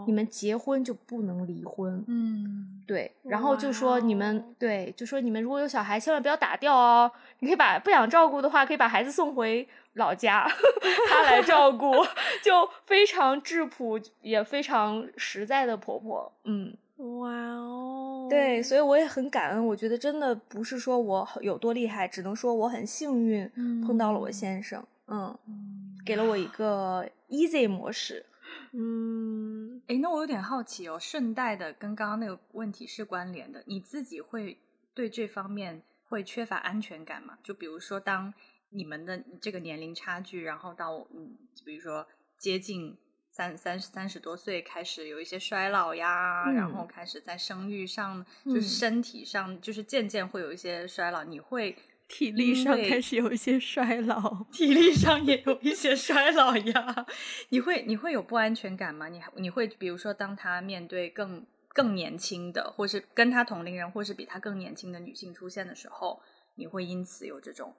[0.07, 2.03] 你们结婚就不能离婚。
[2.07, 7.11] 嗯，对，然后就说你们、对，就说你们如果有小孩，千万不要打掉哦。
[7.39, 10.47] 你可以把不想照顾的话，可以把孩子送回老家，
[11.09, 11.91] 他来照顾，
[12.43, 16.31] 就非常质朴也非常实在的婆婆。
[16.43, 19.65] 嗯，哇哦，对，所以我也很感恩。
[19.65, 23.49] 我觉得真的不是说我有多厉害，只能说我很幸运
[23.85, 24.85] 碰到了我先生。
[25.07, 25.35] 嗯。
[25.47, 28.25] 嗯给了我一个 easy 模式，
[28.73, 34.59] 嗯，哎，那我有点好奇哦，顺带的跟刚刚那个问题是关联的，你自己会
[34.93, 37.37] 对这方面会缺乏安全感吗？
[37.43, 38.33] 就比如说，当
[38.69, 42.95] 你们的这个年龄差距，然后到嗯，比如说接近
[43.31, 51.75] 三三三十多岁，开始有一些衰老呀，嗯，然后开始在生育上，就是身体上，嗯，就是渐渐会有一些衰老，你会。
[52.07, 57.05] 体力上开始有一些衰老，体力上也有一些衰老呀。
[57.49, 59.09] 你会你会有不安全感吗？
[59.09, 66.21] 你你会比如说，当他面对更更年轻的，或是跟他同龄人，或是比他更年轻的女性出现的时候，
[66.55, 67.73] 你会因此有这种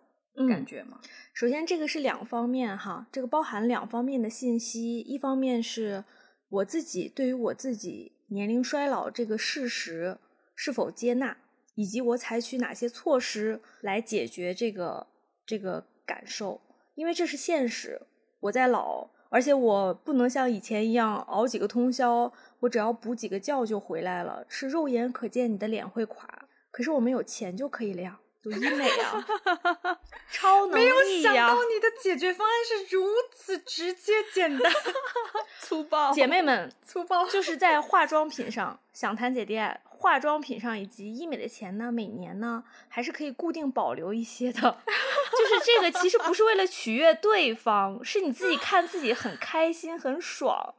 [0.49, 0.99] 感觉吗？
[1.03, 4.99] 嗯，首先，这个是两方面哈，这个包含两方面的信息。
[4.99, 6.05] 一方面是
[6.49, 10.19] 我自己对于我自己年龄衰老这个事实
[10.57, 11.39] 是否接纳。
[11.77, 15.07] 以及我采取哪些措施来解决这个
[15.47, 16.61] 这个感受？
[16.97, 18.01] 因为这是现实，
[18.41, 26.49] 我在老，而且我不能像以前一样熬几个通宵，我只要补几个觉就回来了，是肉眼可见你的脸会垮。
[26.71, 29.27] 可是我们有钱就可以了呀，有医美啊，
[30.31, 30.85] 超能力呀！
[30.85, 33.05] 没有想到你的解决方案是如
[33.35, 34.73] 此直接、简单、
[35.61, 36.13] 粗暴。
[36.13, 39.81] 姐妹们，粗暴就是在化妆品上想谈姐弟爱。
[39.99, 44.61] 化妆品上以及医美的钱呢，每年呢还是可以固定保留一些的。
[44.61, 50.75] 就是这个其实不是为了取悦对方，是你自己看自己很开心很爽，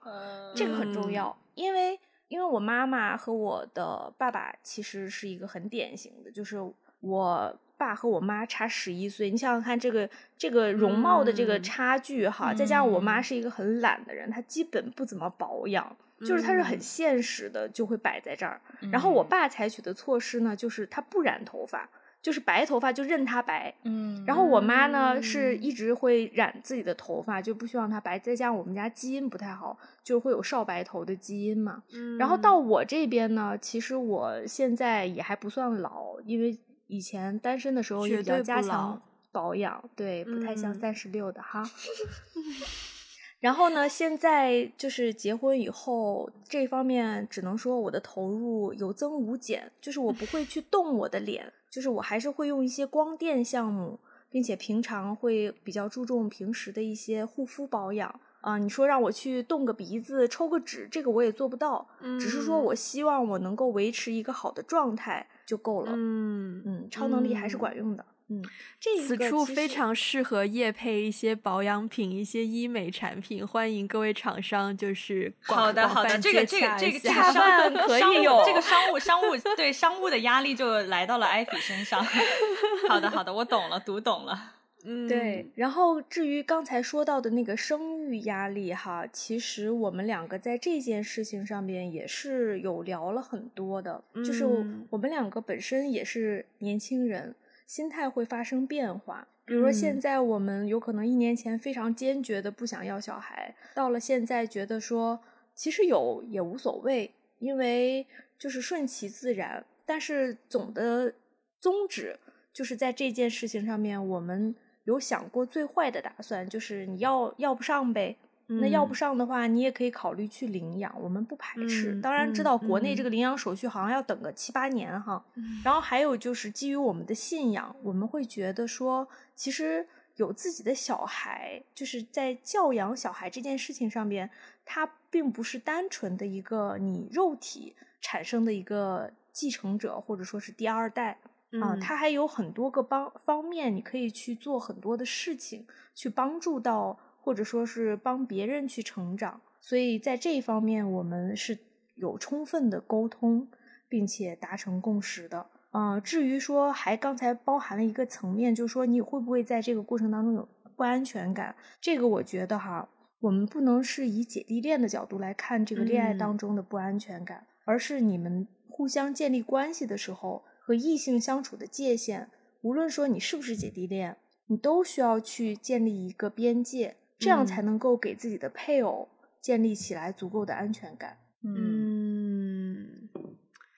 [0.56, 1.36] 这个很重要。
[1.56, 6.58] 因为因为我妈妈和我的爸爸其实是一个很典型的，就是
[7.00, 15.96] 我爸和我妈差十一岁，你想想看这个这个容貌的这个差距哈，再加上我妈是一个很懒的人，她基本不怎么保养。
[16.22, 18.60] 就是她是很现实的，就会摆在这儿。
[18.82, 18.90] 嗯。
[18.90, 21.88] 然后我爸采取的措施呢，就是他不染头发，
[22.24, 23.72] 就是白头发就任它白。
[23.84, 24.24] 嗯。
[24.26, 28.18] 然后我妈呢，是一直会染自己的头发，就不希望它白。
[28.18, 31.84] 再加上我们家基因不太好，就会有少白头的基因嘛。
[31.94, 32.18] 嗯。
[32.18, 36.58] 然后到我这边呢，其实我现在也还不算老，因为
[36.88, 41.70] 以前单身的时候也比较加强保养，对，不太像三十六的哈。
[43.40, 54.00] 然后呢，现在就是结婚以后，这方面只能说我的投入有增无减，就是我不会去动我的脸，就是我还是会用一些光电项目，
[54.32, 58.10] 并且平常会比较注重平时的一些护肤保养
[58.42, 58.60] 啊、呃。
[58.60, 65.91] 你说让我去动个鼻子、抽个脂，这个我也做不到，嗯、只是说我希望我能够维持一个好的状态就够了。
[65.95, 68.04] 嗯嗯，超能力还是管用的。
[68.04, 68.43] 嗯嗯，
[68.78, 82.06] 这此处非常适合夜配一些保养品、一些医美产品，欢迎各位厂商就是好的好的，这个这个这个这个商可以有这个商务商务对商务的压力就来到了艾比身上。
[82.89, 84.56] 好的好的，我懂了，读懂了。
[84.88, 85.46] 嗯，对。
[85.54, 94.46] 然后至于刚才说到的那个生育压力哈，其实我们两个在这件事情上面也是有聊了很多的，嗯、就是
[94.90, 97.36] 我们两个本身也是年轻人。
[97.66, 105.20] 心态会发生变化，比如说现在我们有可能一年前非常坚决的不想要小孩，到了现在觉得说
[105.54, 108.08] 其实有也无所谓，因为
[108.40, 109.66] 就是顺其自然。
[109.86, 111.14] 但是总的
[111.60, 112.18] 宗旨
[112.54, 114.56] 就是在这件事情上面，我们
[114.88, 118.18] 有想过最坏的打算，就是你要要不上呗。
[118.50, 121.92] 那要不上的话，你也可以考虑去领养，我们不排斥。
[121.92, 125.22] 嗯、当然知道国内这个领养手续好像要等个七八年哈。
[125.36, 129.86] 嗯、然后还有就是基于我们的信仰，我们会觉得说，其实
[130.16, 134.30] 有自己的小孩，就是在教养小孩这件事情上边，
[134.64, 141.18] 它并不是单纯的一个你肉体产生的一个继承者或者说是第二代、
[141.52, 147.00] 嗯、啊，它还有很多个帮方面，你可以去做很多的事情，去帮助到。
[147.20, 151.60] 或者说是帮别人去成长，所以在这一方面我们是
[151.95, 153.50] 有充分的沟通，
[153.89, 155.39] 并且达成共识的。
[155.72, 161.54] 啊、呃，至于说还刚才包含了一个层面，就是说你会不会在这个过程当中有不安全感？
[161.82, 162.88] 这个我觉得哈，
[163.20, 172.28] 我们不能是以姐弟恋的角度来看这个恋爱当中的不安全感，嗯、而是你们互相建立关系的时候和异性相处的界限，
[172.59, 176.97] 无论说你是不是姐弟恋，你都需要去建立一个边界。
[177.20, 179.09] 这样才能够给自己的配偶
[179.41, 181.18] 建立起来足够的安全感。
[181.43, 183.09] 嗯，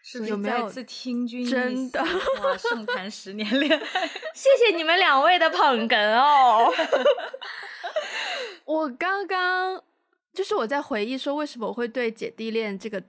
[0.04, 6.70] 是不是再次听君真的哇，盛谈十年恋爱， 谢谢你们两位的捧哏哦。
[8.66, 9.82] 我刚刚
[10.34, 13.02] 就是我在回忆说，为什么我会对姐弟恋这个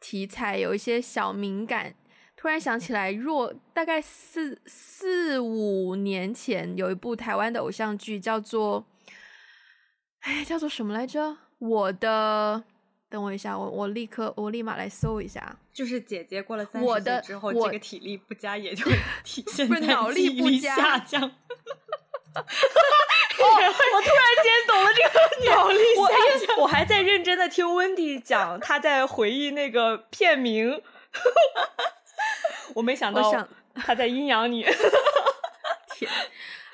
[0.00, 1.94] 题材有一些小敏感。
[2.36, 8.86] 突然想起来，若大概四四五年前有一部台湾的偶像剧叫做。
[10.20, 11.36] 哎，叫做什么来着？
[11.60, 12.64] 我的，
[13.08, 15.56] 等我一下，我我立刻，我立马来搜一下。
[15.72, 21.22] 就是姐姐过了三十岁之后，这个体力不佳也就会 体现在脑力不佳下降。
[21.22, 21.30] 哦，
[23.38, 25.08] 我突然间懂了这个
[25.54, 26.58] 脑力下降。
[26.58, 30.82] 我还在认真的听温迪讲，他在回忆那个片名。
[32.74, 34.64] 我没想到 他在阴阳你。
[35.94, 36.10] 天。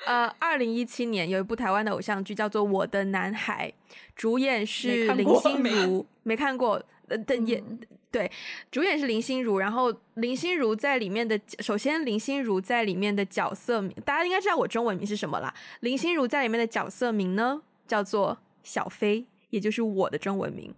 [0.05, 3.71] 呃，二零一七年有一部台湾的偶像剧叫做《我的男孩》，
[4.17, 7.79] 主演是林心如，没看过，呃的演、嗯、
[8.11, 8.29] 对，
[8.69, 15.53] 主演是林心如，然后林心如在里面的，首先林心如在里面的角色名，大家应该知道我中文名是什么啦。
[15.79, 20.75] 林心如在里面的角色名呢，叫做小飞，也就是我的中文名。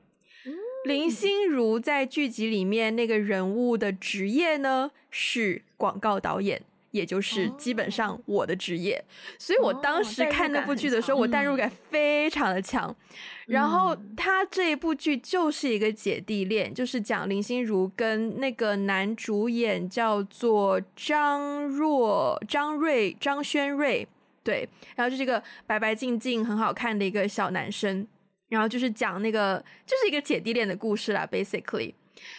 [0.85, 6.61] 嗯、林心如在剧集里面那个人物的职业呢，是广告导演。
[6.91, 9.03] 也就是基本上我的职业，哦、
[9.37, 12.89] 所以我当时看那部剧的时候，我代入感非常的强。
[12.89, 13.15] 嗯、
[13.47, 24.07] 然后他这一部剧就是一个姐弟恋，就是讲林心如跟那个男主演叫做张若、张瑞、张轩瑞，
[24.41, 24.65] 对，
[24.95, 28.07] 然后就是一个白白净净、很好看的一个小男生，
[28.55, 31.93] 然后就是讲那个就是一个姐弟恋的故事啦，basically。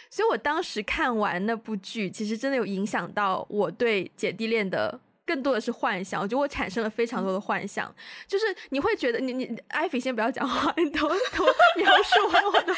[0.09, 6.19] 所以我当时看完那部剧，其实真的有影响到我对姐弟恋的更多的是幻想。
[6.21, 7.93] 我觉得我产生了非常多的幻想，
[8.25, 11.47] 就是你会觉得你你艾菲先不要讲话，你多多
[11.77, 12.16] 描述。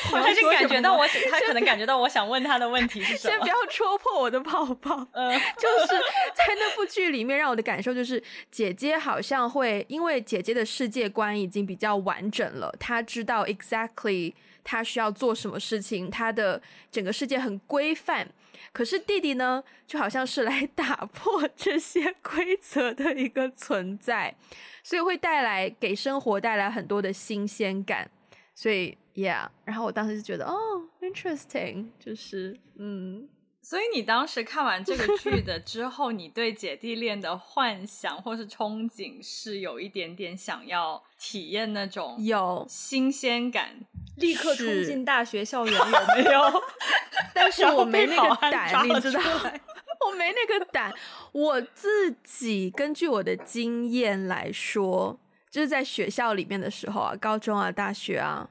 [0.10, 3.34] 他就感觉到我，他可能感觉到我想问他的问题是 什么。
[3.34, 5.08] 先不要戳破我的泡泡。
[5.14, 5.88] 嗯，就是
[6.34, 14.34] 在那部剧里面，让我的感受就是姐姐好像会因为姐姐的世界观已经比较完整了，她知道 exactly。
[14.62, 16.12] 她需要做什么事情？
[16.12, 18.28] 她的整个世界很规范，
[18.72, 24.36] 可是弟弟呢，就好像是来 打破这些规则的一个存在，
[24.84, 28.12] 所以会带来给生活带来很多的新鲜感。
[28.54, 30.56] 所以，Yeah，然后我当时就觉得，哦
[31.02, 33.28] ，interesting，就是，嗯，
[33.62, 43.76] 所以你当时看完这个剧的 之后，你对姐弟恋的幻想或是憧憬是有一点点想要体验那种有新鲜感，
[44.18, 46.64] 立刻冲进大学校园有没有？
[47.34, 49.20] 但是我没那个胆，你知道，
[50.08, 50.94] 我没那个胆。
[51.32, 58.50] 我自己根据我的经验来说，就是在学校里面的时候啊，高中啊，大学啊。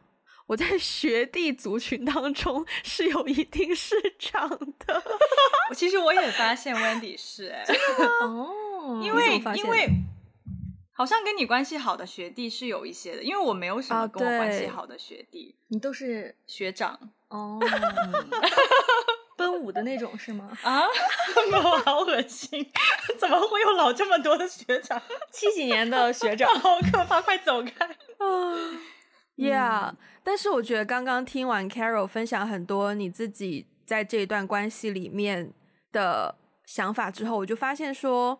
[0.49, 5.03] 我在学弟族群当中 是有一定市场的。
[5.77, 7.77] 其实我也发现 Wendy 是哎、欸，
[8.23, 9.89] 哦，因为因为
[10.93, 17.61] 好像跟你关系好的学弟是有一些的，因为我没有什么跟我关系好的学弟，啊、你都是学长哦，
[19.37, 20.51] 奔五的那种是吗？
[20.63, 20.83] 啊，
[21.85, 22.69] 好恶心，
[23.21, 25.01] 怎么会有老这么多的学长？
[25.31, 27.95] 七几年的学长，好可怕，快走开啊
[29.39, 29.95] ！Yeah。
[30.23, 35.53] 但是我觉得刚刚听完 Carol 分享很多你自己在这一段关系里面
[35.91, 36.35] 的
[36.67, 38.39] 想法之后，我就发现说，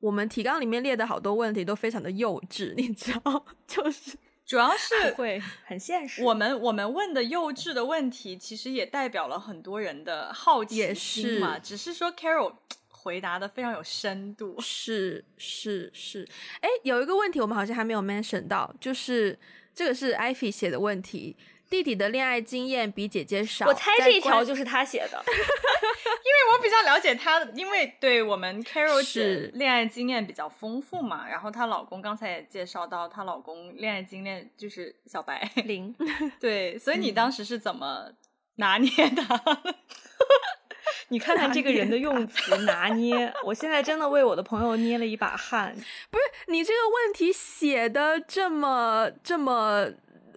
[0.00, 4.16] 我们提纲里面列的好多问题都非常的幼稚，你知道， 就是
[4.46, 6.22] 主要是会很现实。
[6.24, 11.58] 我们我们问的幼稚的问题，其实也代表了很多人的好奇心嘛。
[11.58, 12.54] 只是说 Carol
[12.88, 14.56] 回答的非常有深度。
[14.60, 16.26] 是是是，
[16.62, 19.38] 哎，有一个问题我们好像还没有 mention 到，就是。
[19.78, 21.36] 这个是 Ivy 写的问题，
[21.70, 23.64] 弟弟的恋爱经验比姐姐少。
[23.64, 31.28] 我猜这一条就是他写的， 因为我比较了解他，因为对我们 Carol 是恋爱经验比较丰富嘛。
[31.28, 35.94] 然后她老公刚才也介绍到，她老公恋爱经验就是小白零。
[36.40, 38.10] 对，所以你当时是怎么
[38.56, 39.22] 拿捏的？
[40.88, 45.74] 嗯、你看看这个人的用词拿捏，我现在真的为我的朋友捏了一把汗。
[46.10, 49.88] 不是你这个问题写的这么这么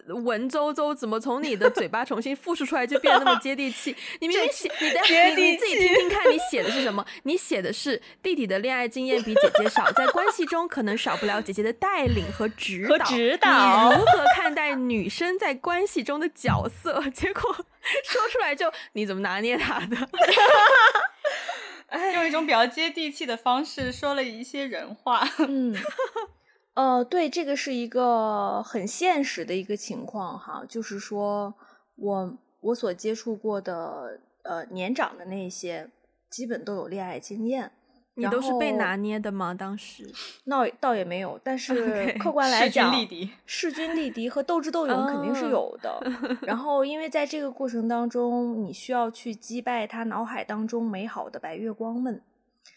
[0.08, 3.96] 文绉绉，怎么从你的嘴巴重新复述出来就变得那么接地气？
[4.20, 5.02] 你明明写 你的，
[5.36, 7.06] 你你自己听听看，你写的是什么？
[7.24, 13.06] 你写的是弟弟的恋爱经验比姐姐少，在关系中可能少不了姐姐的带领和指导。
[13.06, 17.04] 指导你如何看待女生在关系中的角色？
[17.14, 17.54] 结果
[18.04, 19.98] 说出来就你怎么拿捏他的？
[22.14, 25.28] 用一种比较接地气的方式说了一些人话。
[25.40, 25.76] 嗯，
[26.74, 31.54] 呃，对，这个是一个很现实的一个情况哈，就是说
[31.96, 35.90] 我我所接触过的呃年长的那些，
[36.30, 37.72] 基本都有恋爱经验。
[38.16, 39.54] 你都是被拿捏的吗？
[39.54, 40.04] 当时
[40.44, 45.90] 那倒也没有，但是客观来讲，势均力敌，势均力敌和斗智斗 勇肯定是有的。
[46.04, 46.38] Oh.
[46.42, 52.22] 然后，因为在这个过程当中，你需要去击败他脑海当中美好的白月光们。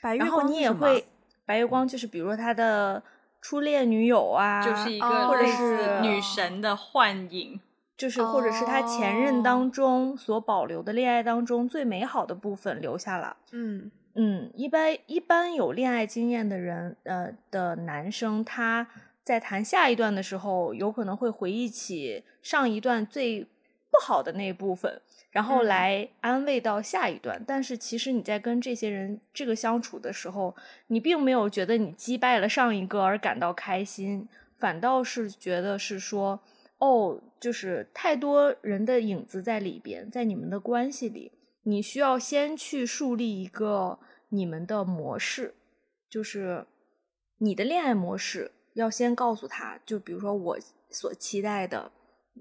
[0.00, 1.04] 白月光，然后你也会
[1.44, 3.02] 白月光，就是比如说他的
[3.44, 7.60] 初恋女友啊，就是一个或者是女神的幻影，
[7.94, 13.36] 就是或者是他前任当中所保留的恋爱当中最美好的部分留下了。
[13.52, 13.90] 嗯。
[14.14, 18.88] 嗯，一般一般有恋爱经验的人，呃的男生，他
[19.22, 25.02] 在谈下一段的时候，有可能会回忆起上一段最不好的那一部分，
[25.34, 27.36] 然后来安慰到下一段。
[27.38, 27.44] 嗯。
[27.46, 30.54] 但是其实你在跟这些人这个相处的时候，
[30.86, 34.28] 你并没有觉得你击败了上一个而感到开心，
[34.58, 36.40] 反倒是觉得是说，
[36.78, 41.32] 哦，就是太多人的影子在里边，在你们的关系里。
[41.66, 45.54] 你需要先去树立一个你们的模式，
[46.10, 46.66] 就是
[47.38, 50.58] 你的恋爱模式，要先告诉他，就比如说我
[50.90, 51.90] 所期待的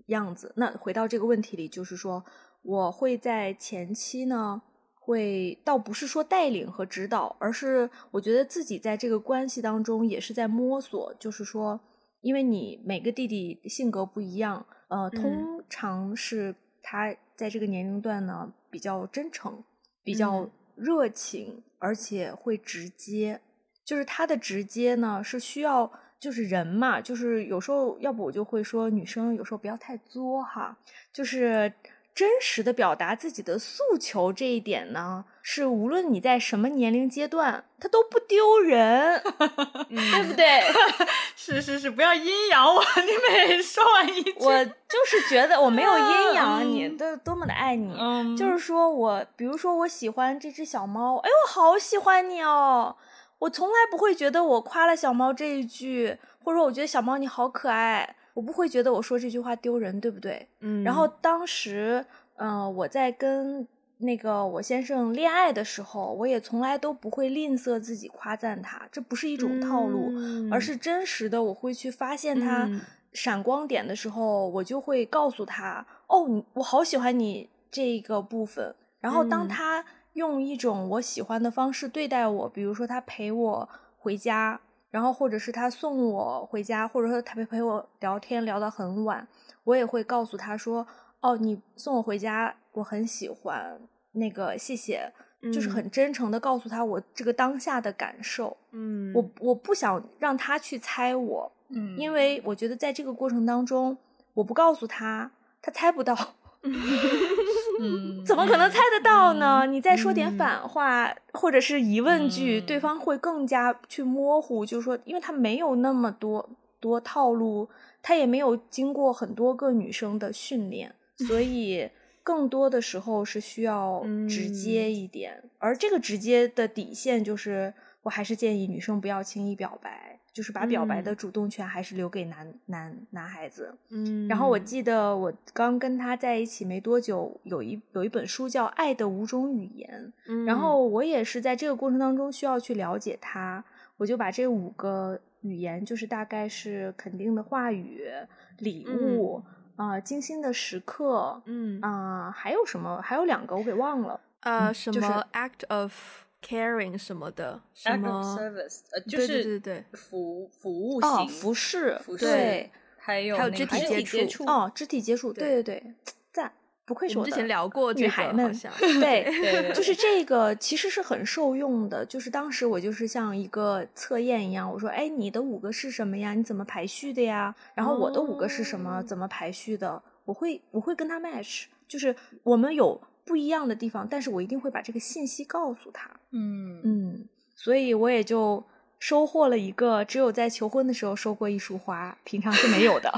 [0.07, 0.51] 样子。
[0.57, 2.25] 那回到这个问题里，就是说
[2.63, 4.61] 我会在前期呢，
[4.99, 11.13] 会倒不是说带领和指导，而是我觉得自己在这个关系当中也是在摸索。
[11.19, 11.79] 就是说，
[12.21, 18.53] 因为你每个弟弟性格不一样，呃，通常是他在这个年龄段呢。
[18.71, 19.63] 比较真诚，
[20.03, 23.39] 比较热情，嗯，而且会直接。
[23.85, 30.75] 就是他的直接呢，是需要，就是人嘛，就是有时候，要不我就会说，女生有时候不要太作哈，
[31.11, 31.71] 就是。
[32.15, 39.19] 真实的表达自己的诉求这一点呢，是无论你在什么年龄阶段，他都不丢人，
[39.89, 40.61] 对不对？
[41.35, 42.83] 是是是，不要阴阳我。
[43.01, 47.97] 你每说完一句，我就是觉得我没有阴阳你，都、嗯、多么的爱你。
[47.99, 52.95] 嗯、就是说我，比如说我喜欢这只小猫，哎，我好喜欢你哦。
[53.39, 58.15] 我从来不会觉得我夸了小猫这一句，或者说我觉得小猫你好可爱。
[58.33, 60.47] 我不会觉得我说这句话丢人，对不对？
[60.59, 60.83] 嗯。
[60.83, 62.05] 然后当时，
[62.35, 63.67] 嗯、呃，我在跟
[63.99, 71.41] 那个我先生恋爱的时候，我也从来都不会吝啬自己夸赞他，这不是一种套路，嗯、而是真实的。
[71.41, 72.69] 我会去发现他
[73.13, 84.59] 闪光点的时候，嗯、我就会告诉他：“哦，我好喜欢你这个部分。”然后当他用一种我喜欢的方式对待我，比如说他陪我回家，
[84.93, 89.27] 然后或者是他送我回家，或者说他陪陪我聊天聊到很晚，
[89.63, 90.85] 我也会告诉他说
[91.19, 93.81] ：“哦，你送我回家，我很喜欢，
[94.11, 95.11] 那个谢谢。”
[95.51, 98.55] 就是很真诚的告诉他我这个当下的感受。
[98.71, 103.97] 嗯，我我不想让他去猜我，嗯，因为我觉得在这个过程当中，
[104.35, 106.15] 我不告诉他，他猜不到。
[107.79, 109.61] 嗯， 怎么可能猜得到呢？
[109.63, 114.65] 嗯、你再说点反话，嗯、或者是疑问句，嗯、对方会更加去模糊。
[114.65, 116.49] 就是说，因为他没有那么多
[116.79, 117.69] 多套路，
[118.01, 121.89] 他也没有经过很多个女生的训练，所以。
[122.25, 133.73] 更多的时候是需要直接一点，嗯、而这个直接的底线就是，我还是建议女生不要轻易表白，就是把表白的主动权还是留给男、嗯、男男孩子。
[133.89, 143.63] 嗯，然后我记得我刚跟他在一起没多久，有一有一本书叫《爱的五种语言》，嗯，然后我也是在这个过程当中需要去了解他，
[143.97, 148.09] 我就把这五个语言，就是大概是肯定的话语、
[148.57, 149.41] 礼物。
[149.45, 153.01] 嗯啊，精心的时刻，嗯啊，还有什么？
[153.01, 154.19] 还有两个我给忘了。
[154.41, 165.93] 呃，什么 act of caring 什么的，什么 service，呃，就是对对对，服服务型，服饰，对，还有还有肢体接触，哦，肢体接触，对对对，
[166.31, 166.51] 赞。
[166.85, 168.53] 不愧是我之前聊过女孩们，
[168.99, 172.05] 对， 就是这个其实是很受用的。
[172.05, 176.33] 就是当时我就是像一个测验一样，我说：“哎，你的五个是什么呀？
[176.33, 179.01] 你怎么排序的呀？”然后我的五个是什么？
[179.03, 180.03] 怎么排序的？
[180.25, 182.13] 我会我会跟他 match，就是
[182.43, 186.09] 我们有不一样的地方，但是我一定会把这个信息告诉他。
[186.31, 188.63] 嗯嗯，所以我也就。
[188.99, 193.11] 收获了一个只有在求婚的时候收过一束花，平常是没有的，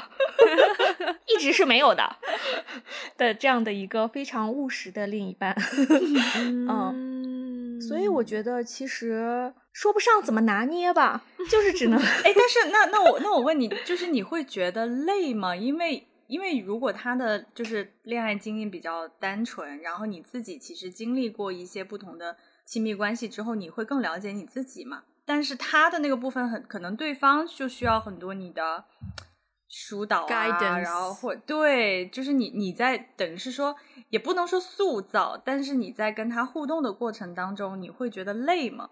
[1.30, 2.16] 一直是没有的
[3.20, 5.56] 的这样的一个非常务实的另一半。
[6.40, 15.56] 嗯，所以我觉得其实说不上怎么拿捏吧，就是只能哎，但是那那我那我问你，就是你会觉得累吗？
[15.56, 25.04] 因为因为如果他的就是恋爱经验比较单纯，然后你自己其实经历过一些不同的亲密关系之后，你会更了解你自己嘛？
[25.26, 28.86] 但是他的那个部分很可能对方就需要很多你的
[29.68, 30.82] 疏导啊，Guidance.
[30.82, 33.76] 然后或对，就是你你在等于是说
[34.10, 38.90] 也不能说塑造，但是你在跟他互动的过程当中，你会觉得累吗？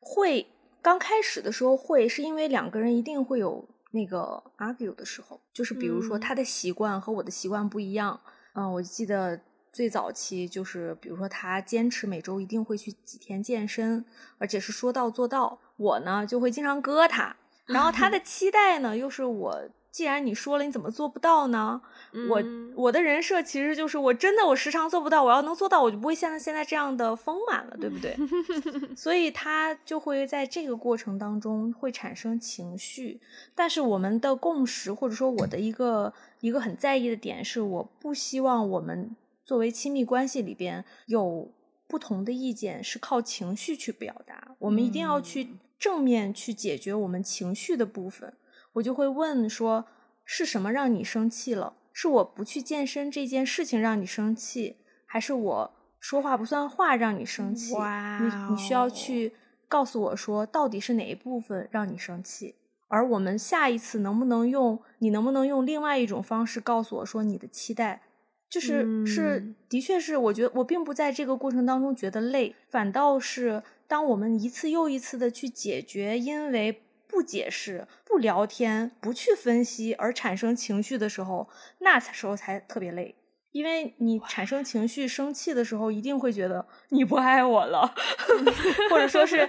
[0.00, 0.48] 会，
[0.82, 8.20] 刚开始的时候会，是因为两个人一定会有那个 argue 的时候，就是比如说他的习惯和我的习惯不一样，
[8.54, 9.40] 嗯，嗯，我记得。
[9.70, 14.04] 最早期就是，比如说他坚持每周一定会去几天健身，
[14.38, 15.60] 而且是说到做到。
[15.76, 17.36] 我呢就会经常割他，
[17.66, 19.68] 然后他的 期待呢又是我，
[19.98, 21.82] 既然你说了，你怎么做不到呢？
[22.12, 28.16] 嗯、我我的人设其实就是我真的我时常做不到，我要能做到，我就不会像现在这样的丰满了，对不对？
[28.94, 33.20] 所以他就会在这个过程当中会产生情绪，
[33.56, 39.16] 但是我们的共识或者说我的一个一个很在意的点是，我不希望我们。
[39.44, 41.50] 作为亲密关系里边有
[41.88, 44.54] 不同的意见，是靠情绪去表达。
[44.60, 48.32] 我们一定要去正面去解决我们情绪的部分。
[48.78, 49.86] 我就会问说：
[50.24, 51.74] 是什么让你生气了？
[51.92, 57.74] 是我不去健身这件事情让你生气，还是我说话不算话让你生气.
[58.20, 59.32] 你你需要去
[59.68, 62.54] 告诉我说，到底是哪一部分让你生气？
[62.86, 68.02] 而我们下一次能不能用，你能不能用另外一种方式告诉我说你的期待？
[68.48, 81.48] 就是是，的确是，我觉得我并不在这个过程当中觉得累，反倒是当我们一次又一次的去解决，因为不解释、不聊天、不去分析而产生情绪的时候，
[81.80, 83.16] 那时候才特别累。
[83.50, 87.92] 因为你产生情绪、生气的时候，一定会觉得你不爱我了，
[88.90, 89.44] 或者说是，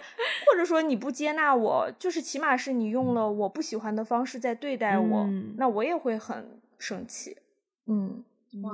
[0.48, 7.38] 或者说你不接纳我，就是起码是你用了我不喜欢的方式在对待我，嗯、那我也会很生气。
[7.88, 8.24] 嗯。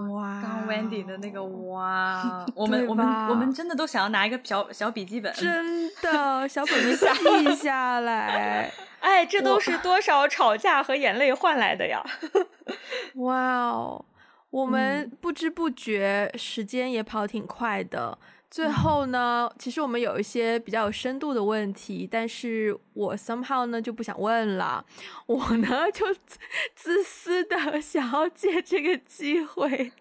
[0.09, 0.41] 哇！
[0.41, 8.71] 刚 Wendy 的那个哇， 我们我们我们真的都想要拿一个小小笔记本，真的 小本本记下来。
[9.01, 12.03] 哎，这都是多少吵架和眼泪换来的呀！
[13.15, 14.03] 哇哦，
[14.49, 18.17] 我们不知不觉时间也跑挺快的。
[18.55, 24.85] 最后呢，其实我们有一些比较有深度的问题，但是我 somehow 呢就不想问了，
[25.25, 26.05] 我呢就
[26.73, 29.91] 自私的 想要借这个机会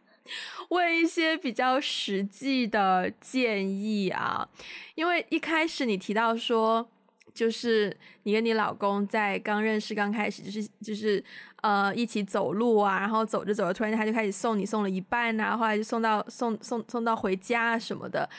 [0.68, 4.48] 问一些比较实际的建议啊，
[4.94, 6.88] 因为一开始你提到说，
[7.35, 11.22] 就是你跟你老公在刚认识刚开始，就是就是
[11.62, 18.30] 呃一起走路啊，然后走着走着，突然间他就开始送你送了一半啊，后来就送到送送送到回家什么的。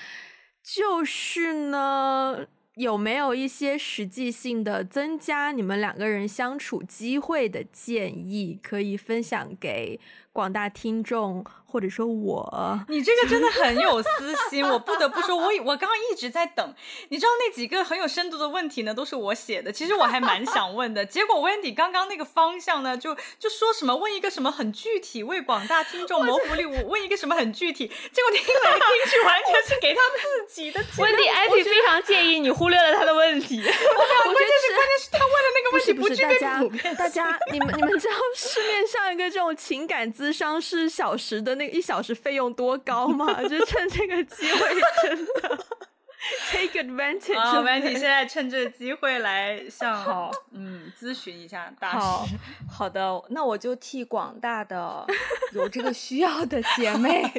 [0.63, 9.99] 就是呢，有没有一些实际性的增加你们两个人相处机会的建议，可以分享给
[10.35, 11.45] 广大听众？
[11.65, 16.73] 或者说我，你这个真的很有私心，我不得不说，我我刚刚一直在等，
[17.09, 28.81] 你知道那几个很有深度的问题呢，都是我写的，其实我还蛮想问的，结果 Wendy 刚刚那个方向呢，就就说什么问一个什么很具体，为广大听众谋福利，我问一个什么很具体，结果听来听
[29.11, 30.81] 去完全是给他们自己的。
[30.95, 36.95] Wendy Ivy 非常介意你忽略了他的问题， 我关键是关键是他问的那个问题不具备普遍。
[36.95, 43.41] 大家，你们你们知道市面上一个这种情感咨商是小时的那个一小时费用多高吗？
[43.47, 44.59] 就趁这个机会，
[45.03, 45.65] 真的
[46.51, 47.39] take advantage。
[47.39, 52.35] 好，Wendy 现在趁这个机会来向嗯咨询一下大师。
[52.69, 55.05] 好的，那我就替广大的
[55.53, 57.31] 有这个需要的姐妹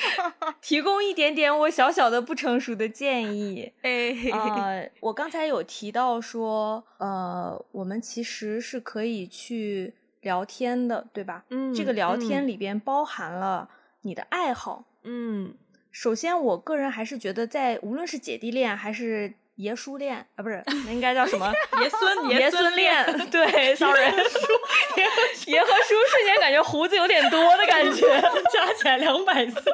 [0.62, 3.72] 提供一点点我小小的不成熟的建议。
[3.82, 9.94] 哎，呃，我刚才有提到说，呃，我们其实是可以去。
[10.20, 11.44] 聊天的，对吧？
[11.50, 13.68] 嗯，这个聊天里边包含了
[14.02, 14.84] 你的爱好。
[15.02, 15.54] 嗯，
[15.90, 21.52] 首先，我个人还是觉得，在无论是姐弟恋还是爷叔恋 啊，不是，那应该叫什么？
[21.82, 23.04] 爷孙 爷孙恋。
[23.30, 28.06] 对，sorry，爷叔爷和叔瞬间感觉胡子有点多的感觉，
[28.52, 29.72] 加起来两百岁，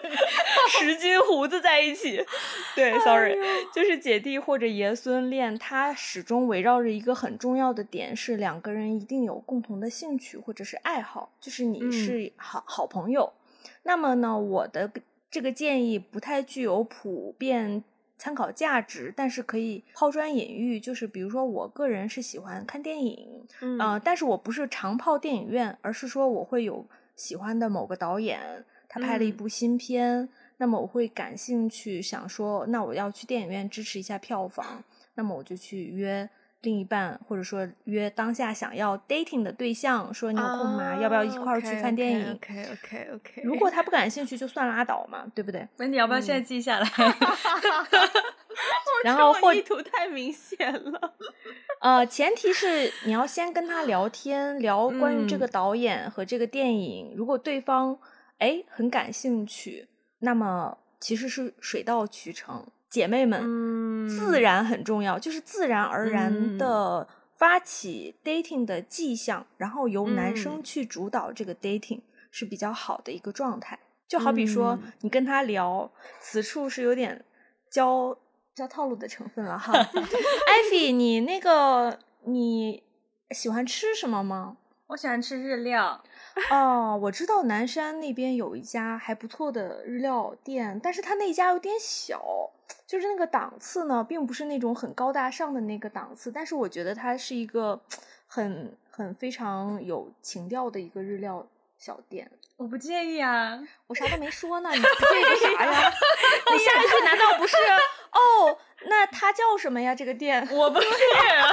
[0.68, 2.24] 十斤胡子在一起。
[2.74, 3.37] 对，sorry，
[3.72, 13.32] 就是姐弟或者爷孙恋，它始终围绕着一个很重要的点，是两个人一定有共同的兴趣或者是爱好，就是你是好好朋友。
[13.84, 14.91] 那么呢，我的
[15.30, 17.84] 这个建议不太具有普遍。
[18.18, 20.80] 参考价值，但是可以抛砖引玉。
[20.80, 34.82] 就是比如说，我个人是喜欢看电影，嗯、呃，但是我不是常泡电影院，而是说我会有喜欢的某个导演，他拍了一部新片，嗯、那么我会感兴趣，想说，那我要去电影院支持一下票房，
[35.14, 36.28] 那么我就去约。
[36.62, 43.42] 另一半，或者说约当下想要 dating 的对象，说你有空吗？Oh, 要不要一块儿去看电影？OK OK OK, okay.
[43.44, 46.88] 如果他不感兴趣，就算拉倒嘛，对不对？Wendy 要不要现在记下来？
[49.04, 51.14] 然后或意图太明显了。
[51.80, 57.12] 呃，前提是你要先跟他聊天，聊关于这个导演和这个电影。
[57.12, 57.98] 嗯、如果对方
[58.38, 59.86] 哎很感兴趣，
[60.20, 62.66] 那么其实是水到渠成。
[62.89, 67.07] 姐妹们，嗯、自然很重要，就是自然而然的
[67.37, 73.78] 发起 dating 的迹象，嗯、然后由男生去主导这个 dating、嗯、是比较好的一个状态。
[74.09, 77.24] 就好比说，嗯、你跟他聊，此处是有点
[77.70, 78.16] 教
[78.55, 79.72] 教套路的成分了哈。
[79.74, 82.84] 艾菲，你那个你
[83.32, 84.59] 喜欢吃什么吗？
[84.87, 86.05] 我喜欢吃日料。
[86.53, 92.22] 哦，我知道南山那边有一家还不错的日料店，但是他那家有点小。
[92.87, 97.80] 就是那个档次呢，并不是那种很高大上的那个档次，但是我觉得它是一个
[98.26, 101.47] 很很非常有情调的一个日料
[101.78, 102.30] 小店。
[102.57, 105.93] 我不介意啊，我啥都没说呢，你不介意啥呀？
[106.53, 107.57] 你下一句难道不是？
[108.12, 108.57] 哦，
[108.89, 109.95] 那它叫什么呀？
[109.95, 111.53] 这个店 我不是啊。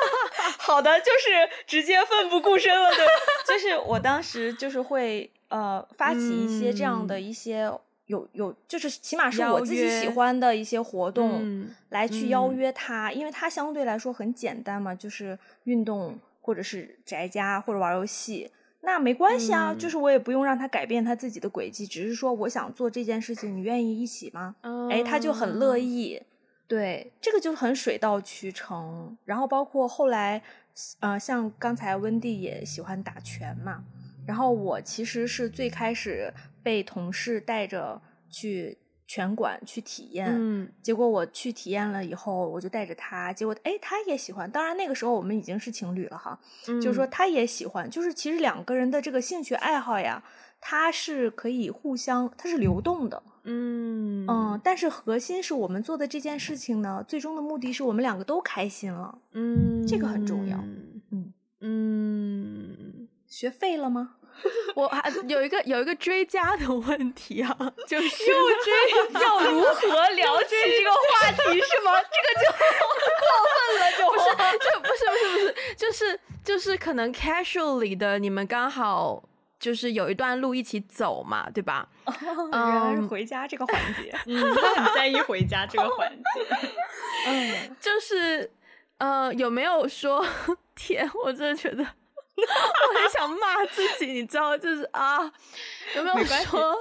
[0.58, 3.04] 好的，就是直接奋不顾身了，对，
[3.46, 7.70] 就是我当时就是会呃发起一些这样的一些。
[8.08, 18.50] 嗯有有，就是起码是我自己喜欢的一些活动，来去邀约他，嗯、因为他相对来说很简单嘛，就是运动或者是宅家或者玩游戏，
[18.80, 24.56] 那没关系啊，嗯、就是我也不用让他改变他自己的轨迹，只是说我想做这件事情，你愿意一起吗？
[24.62, 26.22] 嗯、哎，他就很乐意，
[26.66, 29.18] 对，这个就很水到渠成。
[29.26, 30.42] 然后包括后来，
[31.00, 33.84] 呃，像刚才温蒂也喜欢打拳嘛。
[34.28, 36.30] 然后我其实是最开始
[36.62, 37.98] 被同事带着
[38.28, 38.76] 去
[39.06, 44.50] 拳馆去体验，嗯，结果我去体验了以后，我就带着他，结果哎，他也喜欢。
[44.50, 50.22] 当然那个时候我们已经是情侣了哈，嗯，就是说他也喜欢，就是其实两个人的这个兴趣爱好呀，
[50.60, 54.26] 它是可以互相，它是流动的，嗯。
[54.28, 60.58] 嗯，但是核心是我们做的这件事情呢，最终的目的是我们两个都开心了，嗯，这个很重要，
[61.12, 61.32] 嗯。
[61.60, 64.17] 嗯，学废了吗？
[64.74, 71.92] 我还有一个有一个追加的问题啊，就是又追要如何 聊起这个话题 是吗？
[72.10, 72.44] 这个就
[73.20, 74.24] 过分了，就不是
[74.58, 79.22] 就不是不是不是，就是就是可能 casually 的，你们刚好
[79.58, 81.88] 就是有一段路一起走嘛，对吧？
[82.52, 86.46] 原来是回家这个环节，嗯，他很在意回家这个环节，
[87.26, 88.50] 嗯，就是
[88.98, 90.24] 呃，有没有说
[90.74, 91.84] 天，我真的觉得。
[92.42, 95.20] 我很想骂自己，你知道，就是啊，
[95.96, 96.76] 有没有说，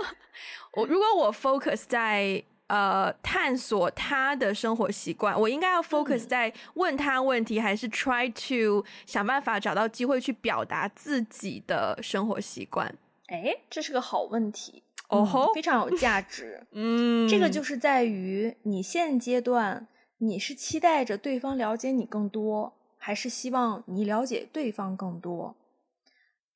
[0.74, 5.40] 我如果我 focus 在呃探索他的生活习惯？
[5.40, 12.94] 我应该要 focus 在问他问题，嗯、还是 try to 想办法找到机会去表达自己的生活习惯？
[13.28, 16.66] 哎，这是个好问题哦、嗯，非常有价值。
[16.72, 19.88] 嗯，这个就是在于你现阶段
[20.20, 22.77] 你是期待着对方了解你更多，
[23.08, 25.56] 还是希望你了解对方更多？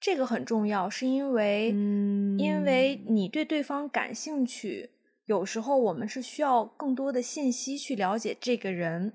[0.02, 4.90] 这个很重要，是因为，嗯，因为你对对方感兴趣，
[5.28, 9.14] 有时候我们是需要更多的信息去了解这个人。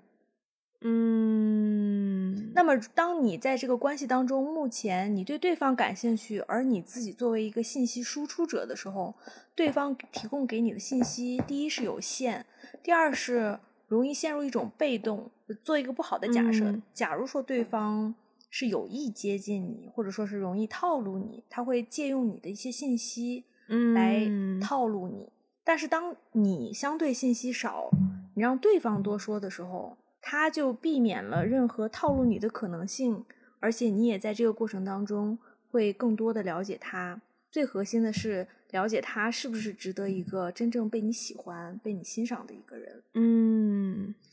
[0.81, 9.15] 嗯，那么当你在这个关系当中，目前你对对方感兴趣，而你自己作为一个信息输出者的时候，
[9.55, 12.47] 对方提供给你的信息，第一是有限，
[12.83, 15.31] 第二是容易陷入一种被动。
[15.63, 18.15] 做一个不好的假设，嗯，假如说对方。
[18.49, 23.45] 是有意接近你，或者说是容易套路你，他会借用你的一些信息
[23.93, 24.27] 来
[24.63, 25.25] 套路你。
[25.25, 25.31] 嗯。
[25.63, 27.91] 但是当你相对信息少，
[28.35, 33.27] 你让对方多说的时候，他就避免了任何套路你的可能性，
[33.61, 35.37] 而且你也在这个过程当中
[35.71, 37.21] 会更多的了解他。
[37.51, 43.03] 最核心的是了解他是不是值得一个真正被你喜欢、被你欣赏的一个人。
[43.15, 43.76] 嗯。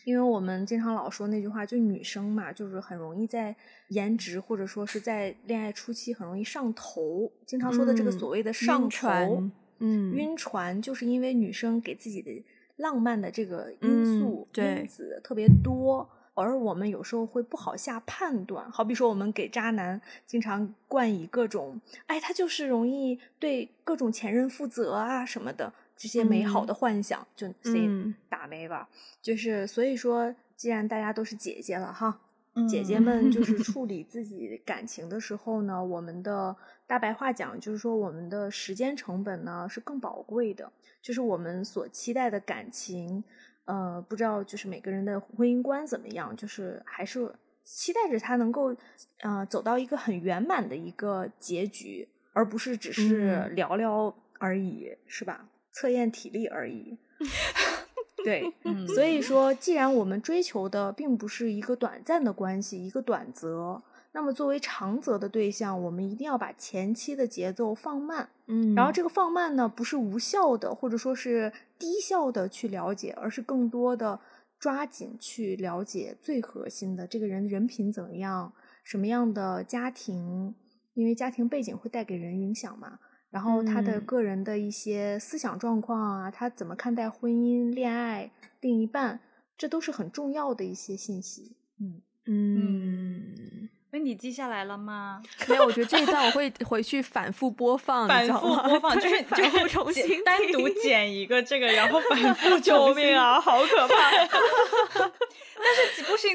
[0.05, 3.55] 因为我们经常老说那句话，就女生嘛，就是很容易在
[3.87, 7.31] 颜值或者说是在恋爱初期很容易上头。
[7.45, 9.43] 经常说的这个所谓的上头，
[9.79, 12.43] 嗯，晕船，就是因为女生给自己的
[12.75, 18.69] 浪漫的这个因素、嗯、因子特别多，而我们有时候会不好下判断。
[18.71, 25.71] 好比说，我们给渣男经常冠以各种，哎，他就是容易对各种前任负责啊什么的。
[25.95, 27.89] 这些美好的幻想，嗯、就 say
[28.29, 32.19] 打没吧、嗯，就是所以说，既然大家都是姐姐了哈、
[32.55, 40.71] 嗯，姐姐们就是处理自己感情的时候呢，我们的大白话讲就是说，我们的时间成本呢是更宝贵的，
[41.01, 43.23] 就是我们所期待的感情，
[43.65, 47.33] 呃，不知道就是每个人的婚姻观怎么样，就是还是
[47.63, 48.75] 期待着他能够，
[49.21, 55.47] 呃，走到一个很圆满的一个结局，而不是只是聊聊而已，嗯、是吧？
[55.73, 56.97] 测验体力而已，
[58.23, 74.19] 对，嗯，所以说，既然我们追求的并不是一个短暂的关系，一个短则，那么作为长则的对象，我们一定要把前期的节奏放慢，嗯，然后这个放慢呢，不是无效的，或者说是低效的去了解，而是更多的
[74.59, 78.53] 抓紧去了解最核心的这个人人品怎么样，
[78.83, 80.53] 什么样的家庭，
[80.93, 82.99] 因为家庭背景会带给人影响嘛。
[83.33, 88.29] 然后他的个人的一些思想状况啊，嗯、他怎么看待婚姻、恋爱、
[88.61, 89.19] 另一半，
[89.57, 91.55] 这都是很重要的一些信息。
[91.81, 95.21] 嗯嗯，那你记下来了吗？
[95.49, 102.59] 没有，我觉得这一段我会回去反复播放， 反复播放， 就是就重新单独剪一个这个，然后反复。
[102.59, 103.93] 救命啊，好可怕！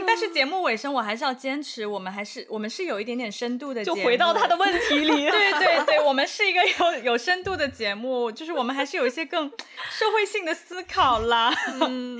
[0.06, 3.96] 但是节目尾声我还是要坚持，我们还是我们是有一点点深度的节目。
[3.96, 9.48] 就回到他的问题里， 对对对，我们是一个有有深度的节目，就是我们还是有一些更
[9.90, 11.54] 社会性的思考啦。
[11.80, 12.18] 嗯，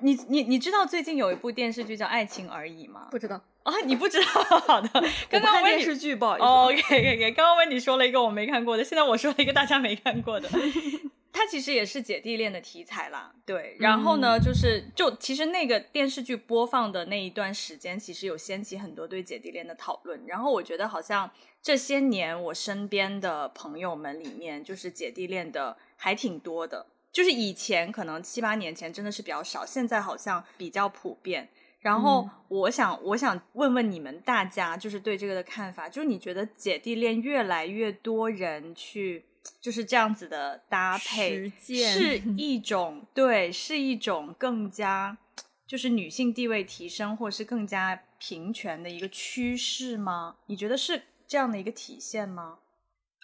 [0.00, 3.08] 你你你知道最近有一部电视剧叫《爱情而已》吗？
[3.10, 4.26] 不知道啊，你不知道？
[4.66, 4.88] 好的，
[5.28, 6.46] 刚刚问电视剧不好意思。
[6.46, 10.48] OK OK OK，刚刚问你说了一个我没看过的，现在我说了一个大家没看过的。
[11.38, 13.76] 它其实也是姐弟恋的题材啦，对。
[13.78, 20.20] 然后呢，就是就其实那个电视剧播放的那一段时间，其实有掀起很多对姐弟恋的讨论。
[20.26, 21.30] 然后我觉得好像
[21.62, 26.84] 这些年我身边的朋友们里面，就是姐弟恋的还挺多的。
[27.12, 31.48] 就是以前可能七八年前真的是比较少，现在好像比较普遍。
[31.78, 39.24] 然后我想，我想问问你们大家，就是对这个的看法，就是你觉得姐弟恋越来越多人去。
[39.60, 45.18] 就是这样子的搭配，是 一种对，是一种更加
[45.66, 50.36] 就是女性地位提升，或是更加平权的一个趋势吗？
[50.46, 52.58] 你觉得是这样的一个体现吗？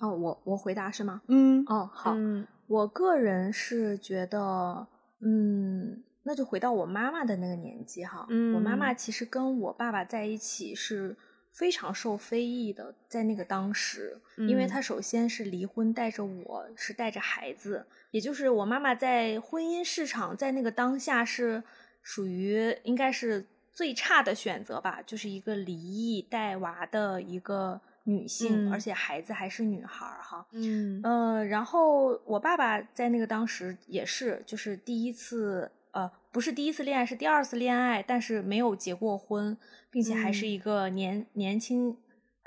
[0.01, 1.23] 哦，我我回答是吗？
[1.29, 4.87] 嗯，哦，好，嗯，我个人是觉得，
[5.21, 11.17] 嗯，那就回到我妈妈的那个年纪哈，嗯，我妈妈其实跟我爸爸在一起是。
[11.55, 21.63] 非常受非议的，在那个当时，因为他首先是离婚，带着我是带着孩子，也就是我妈妈在婚姻市场在那个当下是
[22.03, 31.01] 属于应该是最差的选择吧，就是一个离异带娃的一个女性，嗯、而且孩子还是女孩哈，嗯。
[31.05, 35.71] 呃，然后我爸爸在那个当时也是，就是第一次。
[35.95, 39.57] 呃，不是第一次恋爱，是第二次恋爱，但是没有结过婚，
[39.89, 41.97] 并且还是一个年、嗯、年轻、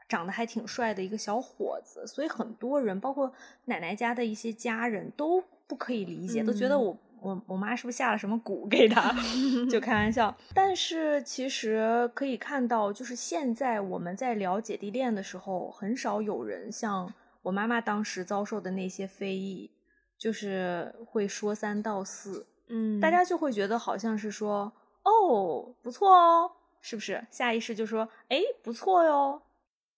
[0.09, 3.31] 长得还挺帅的一个小伙子，所以很多人，包括
[3.63, 9.15] 奶奶家的一些家人都不可以理解，嗯、都觉得我我我妈是不是下了什么蛊给他？
[9.71, 10.35] 就开玩笑。
[10.53, 17.13] 但是其实可以看到，就是现在我们在聊姐弟恋的时候，很少有人像
[17.43, 19.71] 我妈妈当时遭受的那些非议，
[20.17, 22.47] 就是会说三道四。
[22.69, 24.71] 嗯，大家就会觉得好像是说，
[25.03, 26.51] 哦，不错哦，
[26.81, 27.25] 是不是？
[27.31, 29.41] 下意识就说，哎，不错哟。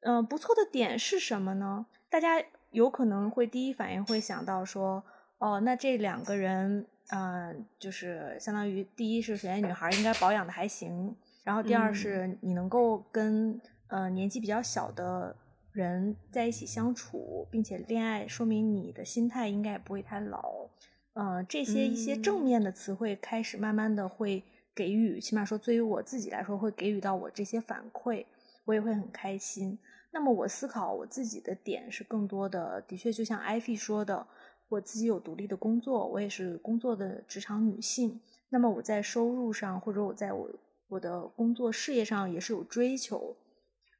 [0.02, 1.86] 嗯、呃，不错的点是什么呢？
[2.10, 2.42] 大家
[2.72, 5.04] 有可能会第一反应会想到说，
[5.40, 15.36] 哦，那这两个人，嗯、呃，就是相当于第一是首先女孩应该保养的还行，然后第二是你能够跟呃年纪比较小的
[15.74, 20.70] 人在一起相处，并且恋爱，说明你的心态应该也不会太老。
[21.14, 24.44] 呃，这些一些正面的词汇开始慢慢的会
[24.74, 28.26] 给予，起码说对于我自己来说会给予到我这些反馈，
[28.66, 29.78] 我也会很开心。
[30.12, 34.26] 那么我思考我自己的点是更多的，的确就像艾菲说的，
[34.70, 38.20] 我自己有独立的工作，我也是工作的职场女性。
[38.50, 40.50] 那么我在收入上，或者我在我
[40.88, 43.36] 我的工作事业上也是有追求。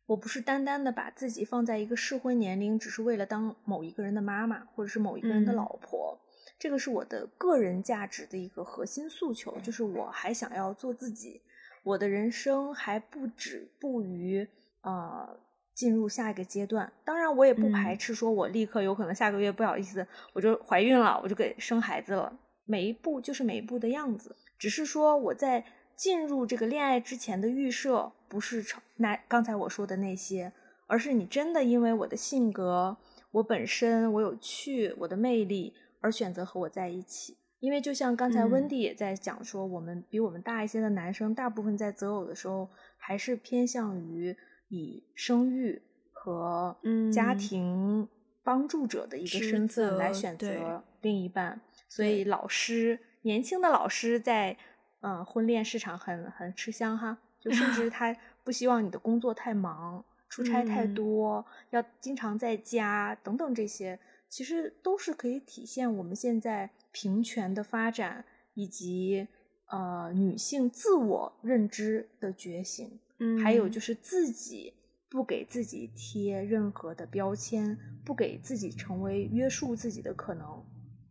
[0.08, 6.20] 我不是单单的把自己放在一个适婚年龄，只是为了当某一个人的妈妈，或者是某一个人的老婆。
[6.24, 6.29] 嗯。
[6.60, 11.42] 这个是我的个人价值的一个核心诉求，就是我还想要做自己。
[11.82, 14.48] 我的人生还不止步于
[14.82, 15.40] 呃。
[15.76, 22.38] 进入下一个阶段，当然我也不排斥说，我立刻有可能下个月不好意思，我就怀孕了，我就给生孩子了。
[22.66, 25.64] 每一步就是每一步的样子，只是说我在
[25.96, 30.52] 进入这个恋爱之前的预设不是成那刚才我说的那些，
[30.86, 32.98] 而是你真的因为我的性格，
[33.32, 37.38] 我本身我有趣，我的魅力而选择和我在一起。
[37.60, 44.38] 因为就像刚才温蒂也在讲说，我们比我们大一些的男生，大部分在择偶的时候还是偏向于。
[44.72, 45.82] 以生育
[46.14, 46.78] 和
[47.12, 48.08] 家庭
[48.44, 54.56] 帮助者的一个身份来选择另一半，所以老师年轻的老师在
[55.00, 63.98] 嗯婚恋市场很很吃香哈，就甚至 他不希望你的工作太忙，出差太多，要经常在家等等这些，
[64.30, 68.24] 其实都是可以体现我们现在平权的发展
[68.54, 69.28] 以及
[69.66, 73.00] 呃女性自我认知的觉醒。
[73.18, 74.74] 嗯，还有就是自己
[75.10, 80.64] 不给自己贴任何的标签，不给自己成为约束自己的可能，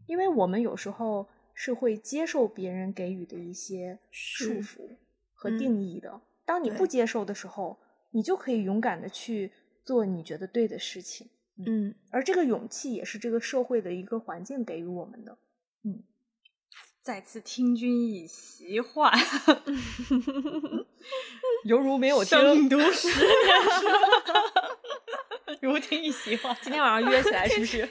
[0.07, 4.89] 因为我们有时候是会接受别人给予的一些束缚
[5.35, 6.21] 和定义的。
[6.47, 7.79] 当你不接受的时候，
[8.13, 9.53] 你就可以勇敢的去
[9.85, 11.29] 做你觉得对的事情。
[11.67, 15.39] 嗯，而这个勇气也是这个社会的一个环境给予我们的。
[15.85, 16.03] 嗯。
[17.01, 19.11] 再次听君一席话，
[21.65, 23.19] 犹如没有听读十年
[25.63, 26.53] 如听一席话。
[26.61, 27.89] 今天晚上约起来是不是？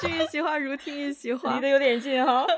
[0.00, 2.46] 听君一席话，如听一席话，离得有点近哈。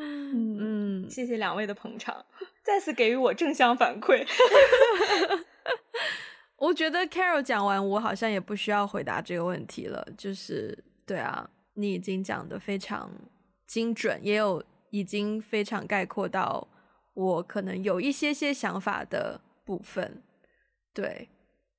[0.00, 2.24] 嗯嗯，谢谢两位的捧场，
[2.62, 4.24] 再次给予我正向反馈。
[6.58, 10.06] 我觉得 Carol 讲完，我好像也不需要回答这个问题了。
[10.16, 11.48] 就是，对啊。
[11.80, 13.08] 你已经讲得非常
[13.64, 16.66] 精准，也有已经非常概括到
[17.14, 20.20] 我可能有一些些想法的部分。
[20.92, 21.28] 对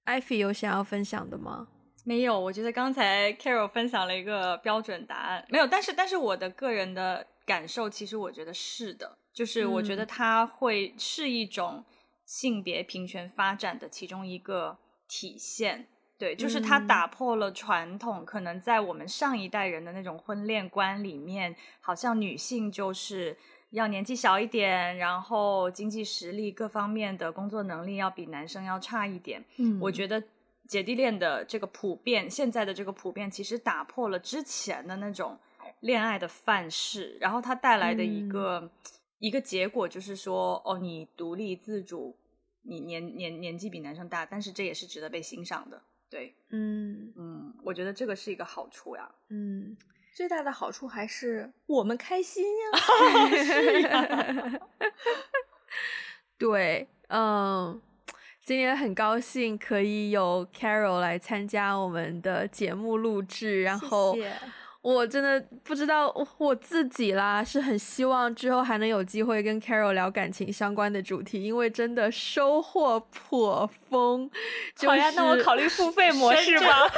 [0.06, 1.68] ，Ivy 有想要分享的吗？
[2.06, 5.68] 没有，我觉得刚才 Carol 分享了一个标准答案，没有。
[5.68, 11.84] 但是，但是我的个人的感受，其实我觉得是的，就是我觉得它会是一种
[12.30, 14.78] 性别平权发展的其中一个
[15.08, 15.88] 体现。
[16.16, 23.36] 对，就是它打破了传统，可能在我们上一代人的那种婚恋观里面，好像女性就是
[23.72, 29.44] 要年纪小一点，然后经济实力各方面的工作能力要比男生要差一点。
[29.58, 30.22] 嗯，我觉得
[30.68, 35.36] 姐弟恋的这个普遍，现在的这个普遍，其实打破了之前的那种
[35.80, 38.70] 恋爱的范式，然后它带来的一个、嗯、
[39.20, 42.18] 一个结果就是说，哦，你独立自主，
[42.64, 45.82] 你年年年纪比男生大，但是这也是值得被欣赏的。
[46.10, 49.78] 对，嗯嗯，我觉得这个是一个好处呀，嗯，
[50.16, 52.80] 最大的好处还是我们开心呀，
[53.44, 54.60] 是呀
[56.40, 57.80] 对，嗯，
[58.44, 64.16] 今天很高兴可以有 Carol 来参加我们的节目录制，然后。
[64.16, 64.34] 谢谢
[64.82, 74.32] 我真的不知道我自己啦，是很希望之后还能有机会跟 Carol 聊感情相关的主题，因为真的收获颇丰。
[74.76, 76.90] 就是、好呀，那我考虑付费模式吧。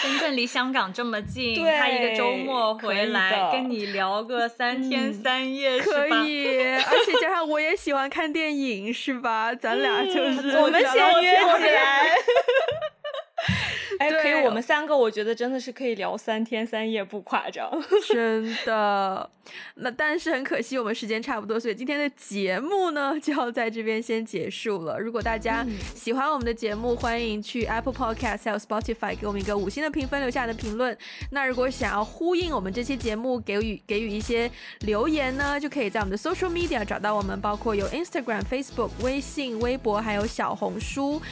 [0.00, 9.52] 深圳离香港这么近，他一个周末回来跟你聊个三天三夜，可 以，而且加上我也喜欢看电影，是吧？
[9.54, 12.14] 咱俩就是、嗯、我们先约起来。
[13.98, 17.70] 哎，可以，我们三个我觉得真的是可以聊三天三夜不夸张，
[18.08, 19.30] 真的。
[19.76, 24.98] 那但是很可惜，我们时间差不多，所以今天的节目呢就要在这边先结束了。
[24.98, 30.96] 如果大家喜欢我们的节目，欢迎去 Apple Podcast 还有 Spotify 给我们一个五星的评分，留下的评论。
[31.30, 41.22] 那如果想要呼应我们这期节目，给予给予一些留言呢，就可以在我们的 Social Media 找到我们，包括有 Instagram、Facebook、微信、微博，还有小红书。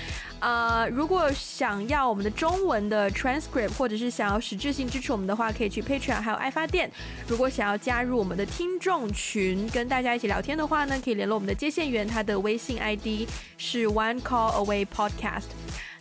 [0.40, 6.90] 呃，如果想要我们的中文的 transcript，或者是想要实质性支持我们的话，可以去 Patreon，还有爱发电。
[7.26, 15.46] 如果想要加入我们的听众群，跟大家一起聊天的话呢，可以联络我们的接线员，他的微信 ID 是 One Call Away Podcast。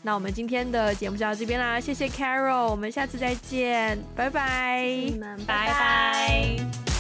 [0.02, 5.68] 那我们今天的节目就到这边啦，谢谢 Carol，我们下次再见，拜拜，你们，拜拜。
[5.68, 6.95] 拜拜。